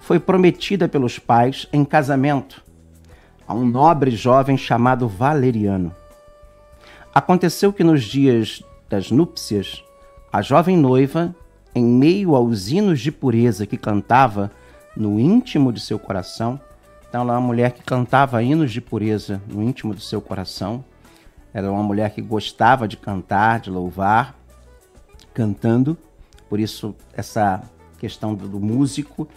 foi 0.00 0.18
prometida 0.18 0.86
pelos 0.86 1.18
pais 1.18 1.66
em 1.72 1.82
casamento 1.82 2.62
a 3.48 3.54
um 3.54 3.64
nobre 3.64 4.10
jovem 4.10 4.58
chamado 4.58 5.08
Valeriano. 5.08 6.03
Aconteceu 7.14 7.72
que 7.72 7.84
nos 7.84 8.02
dias 8.02 8.60
das 8.88 9.12
núpcias, 9.12 9.84
a 10.32 10.42
jovem 10.42 10.76
noiva, 10.76 11.32
em 11.72 11.84
meio 11.84 12.34
aos 12.34 12.72
hinos 12.72 13.00
de 13.00 13.12
pureza 13.12 13.68
que 13.68 13.76
cantava 13.76 14.50
no 14.96 15.20
íntimo 15.20 15.72
de 15.72 15.78
seu 15.78 15.96
coração, 15.96 16.60
então 17.08 17.20
ela 17.20 17.34
é 17.34 17.38
uma 17.38 17.46
mulher 17.46 17.70
que 17.70 17.84
cantava 17.84 18.42
hinos 18.42 18.72
de 18.72 18.80
pureza 18.80 19.40
no 19.46 19.62
íntimo 19.62 19.94
do 19.94 20.00
seu 20.00 20.20
coração, 20.20 20.84
era 21.52 21.70
uma 21.70 21.84
mulher 21.84 22.10
que 22.12 22.20
gostava 22.20 22.88
de 22.88 22.96
cantar, 22.96 23.60
de 23.60 23.70
louvar, 23.70 24.36
cantando, 25.32 25.96
por 26.48 26.58
isso 26.58 26.96
essa 27.12 27.62
questão 27.96 28.34
do, 28.34 28.48
do 28.48 28.58
músico 28.58 29.28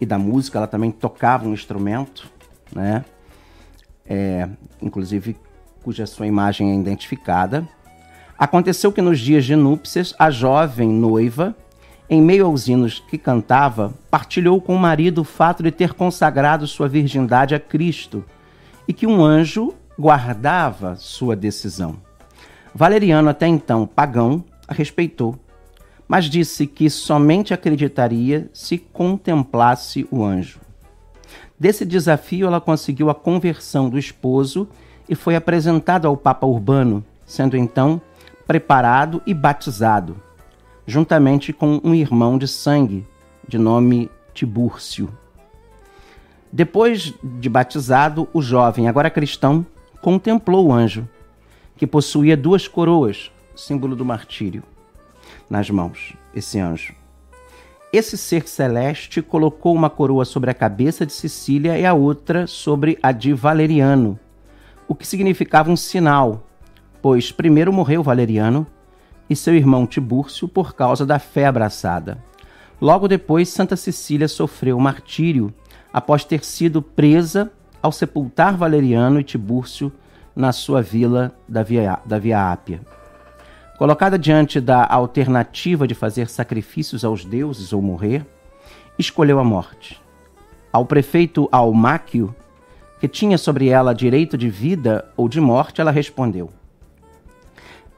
e 0.00 0.06
da 0.06 0.16
música, 0.16 0.56
ela 0.56 0.66
também 0.66 0.90
tocava 0.90 1.46
um 1.46 1.52
instrumento, 1.52 2.30
né? 2.74 3.04
É, 4.06 4.48
inclusive 4.80 5.36
cuja 5.86 6.04
sua 6.04 6.26
imagem 6.26 6.72
é 6.72 6.74
identificada. 6.74 7.64
Aconteceu 8.36 8.90
que 8.90 9.00
nos 9.00 9.20
dias 9.20 9.44
de 9.44 9.54
núpcias, 9.54 10.12
a 10.18 10.32
jovem 10.32 10.88
noiva, 10.88 11.54
em 12.10 12.20
meio 12.20 12.46
aos 12.46 12.66
hinos 12.66 12.98
que 13.08 13.16
cantava, 13.16 13.94
partilhou 14.10 14.60
com 14.60 14.74
o 14.74 14.78
marido 14.80 15.20
o 15.20 15.24
fato 15.24 15.62
de 15.62 15.70
ter 15.70 15.94
consagrado 15.94 16.66
sua 16.66 16.88
virgindade 16.88 17.54
a 17.54 17.60
Cristo 17.60 18.24
e 18.88 18.92
que 18.92 19.06
um 19.06 19.24
anjo 19.24 19.74
guardava 19.96 20.96
sua 20.96 21.36
decisão. 21.36 21.98
Valeriano, 22.74 23.28
até 23.28 23.46
então 23.46 23.86
pagão, 23.86 24.44
a 24.66 24.74
respeitou 24.74 25.38
mas 26.08 26.26
disse 26.26 26.68
que 26.68 26.88
somente 26.88 27.52
acreditaria 27.52 28.48
se 28.52 28.78
contemplasse 28.78 30.06
o 30.08 30.24
anjo. 30.24 30.60
Desse 31.58 31.84
desafio, 31.84 32.46
ela 32.46 32.60
conseguiu 32.60 33.10
a 33.10 33.14
conversão 33.14 33.90
do 33.90 33.98
esposo 33.98 34.68
e 35.08 35.14
foi 35.14 35.36
apresentada 35.36 36.08
ao 36.08 36.16
Papa 36.16 36.46
Urbano, 36.46 37.04
sendo 37.24 37.56
então 37.56 38.00
preparado 38.46 39.22
e 39.26 39.34
batizado, 39.34 40.16
juntamente 40.86 41.52
com 41.52 41.80
um 41.82 41.94
irmão 41.94 42.38
de 42.38 42.46
sangue, 42.46 43.06
de 43.46 43.58
nome 43.58 44.10
Tibúrcio. 44.32 45.08
Depois 46.52 47.12
de 47.22 47.48
batizado, 47.48 48.28
o 48.32 48.40
jovem, 48.40 48.88
agora 48.88 49.10
cristão, 49.10 49.66
contemplou 50.00 50.68
o 50.68 50.72
anjo, 50.72 51.08
que 51.76 51.86
possuía 51.86 52.36
duas 52.36 52.68
coroas, 52.68 53.30
símbolo 53.54 53.96
do 53.96 54.04
martírio 54.04 54.62
nas 55.48 55.70
mãos, 55.70 56.14
esse 56.34 56.58
anjo. 56.58 56.94
esse 57.92 58.18
ser 58.18 58.46
celeste 58.46 59.22
colocou 59.22 59.74
uma 59.74 59.88
coroa 59.88 60.24
sobre 60.24 60.50
a 60.50 60.54
cabeça 60.54 61.06
de 61.06 61.12
Cecília 61.12 61.78
e 61.78 61.86
a 61.86 61.94
outra 61.94 62.46
sobre 62.46 62.98
a 63.02 63.10
de 63.10 63.32
Valeriano, 63.32 64.18
o 64.88 64.94
que 64.94 65.06
significava 65.06 65.70
um 65.70 65.76
sinal, 65.76 66.46
pois 67.02 67.32
primeiro 67.32 67.72
morreu 67.72 68.02
Valeriano 68.02 68.66
e 69.28 69.34
seu 69.34 69.54
irmão 69.54 69.86
Tibúrcio 69.86 70.48
por 70.48 70.74
causa 70.74 71.04
da 71.04 71.18
fé 71.18 71.46
abraçada. 71.46 72.18
Logo 72.80 73.08
depois, 73.08 73.48
Santa 73.48 73.76
Cecília 73.76 74.28
sofreu 74.28 74.78
martírio 74.78 75.52
após 75.92 76.24
ter 76.24 76.44
sido 76.44 76.82
presa 76.82 77.50
ao 77.82 77.90
sepultar 77.90 78.56
Valeriano 78.56 79.18
e 79.18 79.24
Tibúrcio 79.24 79.92
na 80.34 80.52
sua 80.52 80.82
vila 80.82 81.34
da 81.48 81.62
Via, 81.62 81.98
da 82.04 82.18
Via 82.18 82.52
Ápia. 82.52 82.80
Colocada 83.78 84.18
diante 84.18 84.60
da 84.60 84.86
alternativa 84.86 85.86
de 85.86 85.94
fazer 85.94 86.28
sacrifícios 86.28 87.04
aos 87.04 87.24
deuses 87.24 87.72
ou 87.72 87.80
morrer, 87.80 88.26
escolheu 88.98 89.38
a 89.38 89.44
morte. 89.44 90.00
Ao 90.72 90.84
prefeito 90.84 91.48
Almáquio, 91.50 92.34
que 92.98 93.08
tinha 93.08 93.36
sobre 93.36 93.68
ela 93.68 93.94
direito 93.94 94.38
de 94.38 94.48
vida 94.48 95.04
ou 95.16 95.28
de 95.28 95.40
morte, 95.40 95.80
ela 95.80 95.90
respondeu: 95.90 96.50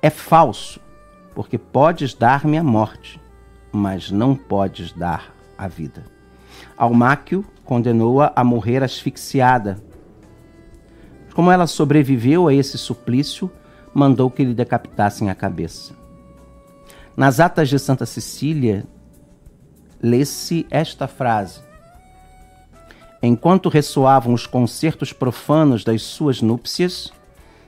É 0.03 0.11
falso, 0.11 0.81
porque 1.35 1.57
podes 1.57 2.15
dar-me 2.15 2.59
a 2.59 2.63
morte, 2.63 3.21
mas 3.73 4.11
não 4.11 4.35
podes 4.35 4.93
dar 4.93 5.33
a 5.57 5.69
vida. 5.69 6.05
Almáquio 6.77 7.45
condenou-a 7.65 8.33
a 8.35 8.43
morrer 8.43 8.83
asfixiada. 8.83 9.79
Como 11.35 11.51
ela 11.53 11.67
sobreviveu 11.67 12.49
a 12.49 12.55
esse 12.55 12.77
suplício, 12.77 13.51
mandou 13.95 14.31
que 14.31 14.45
lhe 14.45 14.55
decapitassem 14.55 15.31
a 15.31 15.35
cabeça. 15.35 15.95
Nas 17.17 17.41
atas 17.41 17.69
de 17.69 17.79
Santa 17.79 18.07
Cecília, 18.07 18.85
lê-se 20.01 20.67
esta 20.71 21.07
frase: 21.07 21.61
Enquanto 23.23 23.69
ressoavam 23.69 24.33
os 24.33 24.47
concertos 24.47 25.13
profanos 25.13 25.83
das 25.83 26.03
suas 26.03 26.41
núpcias, 26.41 27.13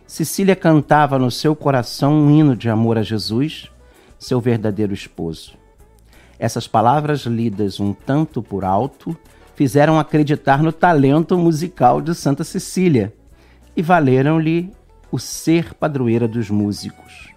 Cecília 0.07 0.55
cantava 0.55 1.19
no 1.19 1.31
seu 1.31 1.57
coração 1.57 2.13
um 2.13 2.31
hino 2.31 2.57
de 2.57 2.69
amor 2.69 2.99
a 2.99 3.03
Jesus, 3.03 3.71
seu 4.19 4.41
verdadeiro 4.41 4.93
esposo. 4.93 5.55
Essas 6.39 6.67
palavras 6.67 7.21
lidas 7.27 7.81
um 7.81 7.93
tanto 7.93 8.43
por 8.43 8.65
alto 8.65 9.17
fizeram 9.55 9.99
acreditar 9.99 10.63
no 10.63 10.73
talento 10.73 11.37
musical 11.37 12.01
de 12.01 12.15
Santa 12.15 12.45
Cecília 12.45 13.13
e 13.77 13.83
valeram-lhe 13.83 14.73
o 15.13 15.19
ser 15.19 15.75
padroeira 15.75 16.27
dos 16.27 16.49
músicos. 16.49 17.29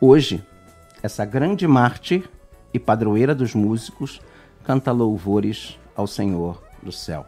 Hoje, 0.00 0.42
essa 1.02 1.24
grande 1.24 1.66
mártir 1.66 2.28
e 2.72 2.78
padroeira 2.78 3.34
dos 3.34 3.54
músicos 3.54 4.20
canta 4.64 4.90
louvores 4.90 5.78
ao 5.94 6.06
Senhor 6.06 6.62
do 6.82 6.90
céu. 6.90 7.26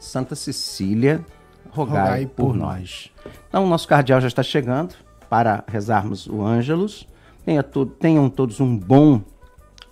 Santa 0.00 0.34
Cecília, 0.34 1.24
rogai, 1.70 2.02
rogai 2.02 2.26
por, 2.26 2.46
por 2.46 2.56
nós. 2.56 3.10
nós. 3.24 3.32
Então, 3.48 3.64
o 3.64 3.68
nosso 3.68 3.86
cardeal 3.86 4.20
já 4.20 4.28
está 4.28 4.42
chegando 4.42 4.94
para 5.28 5.62
rezarmos 5.68 6.26
o 6.26 6.42
Ângelus. 6.42 7.06
Tenha 7.44 7.62
to 7.62 7.86
tenham 7.86 8.28
todos 8.28 8.58
um 8.58 8.76
bom 8.76 9.22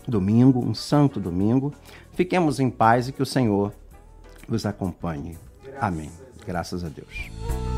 domingo, 0.07 0.65
um 0.65 0.75
santo 0.75 1.21
domingo. 1.21 1.73
Fiquemos 2.15 2.59
em 2.59 2.71
paz 2.71 3.09
e 3.09 3.13
que 3.13 3.23
o 3.23 3.27
Senhor 3.27 3.73
vos 4.49 4.67
acompanhe. 4.67 5.39
Graças 5.63 5.83
Amém. 5.83 6.11
Graças 6.45 6.83
a 6.83 6.89
Deus. 6.89 7.78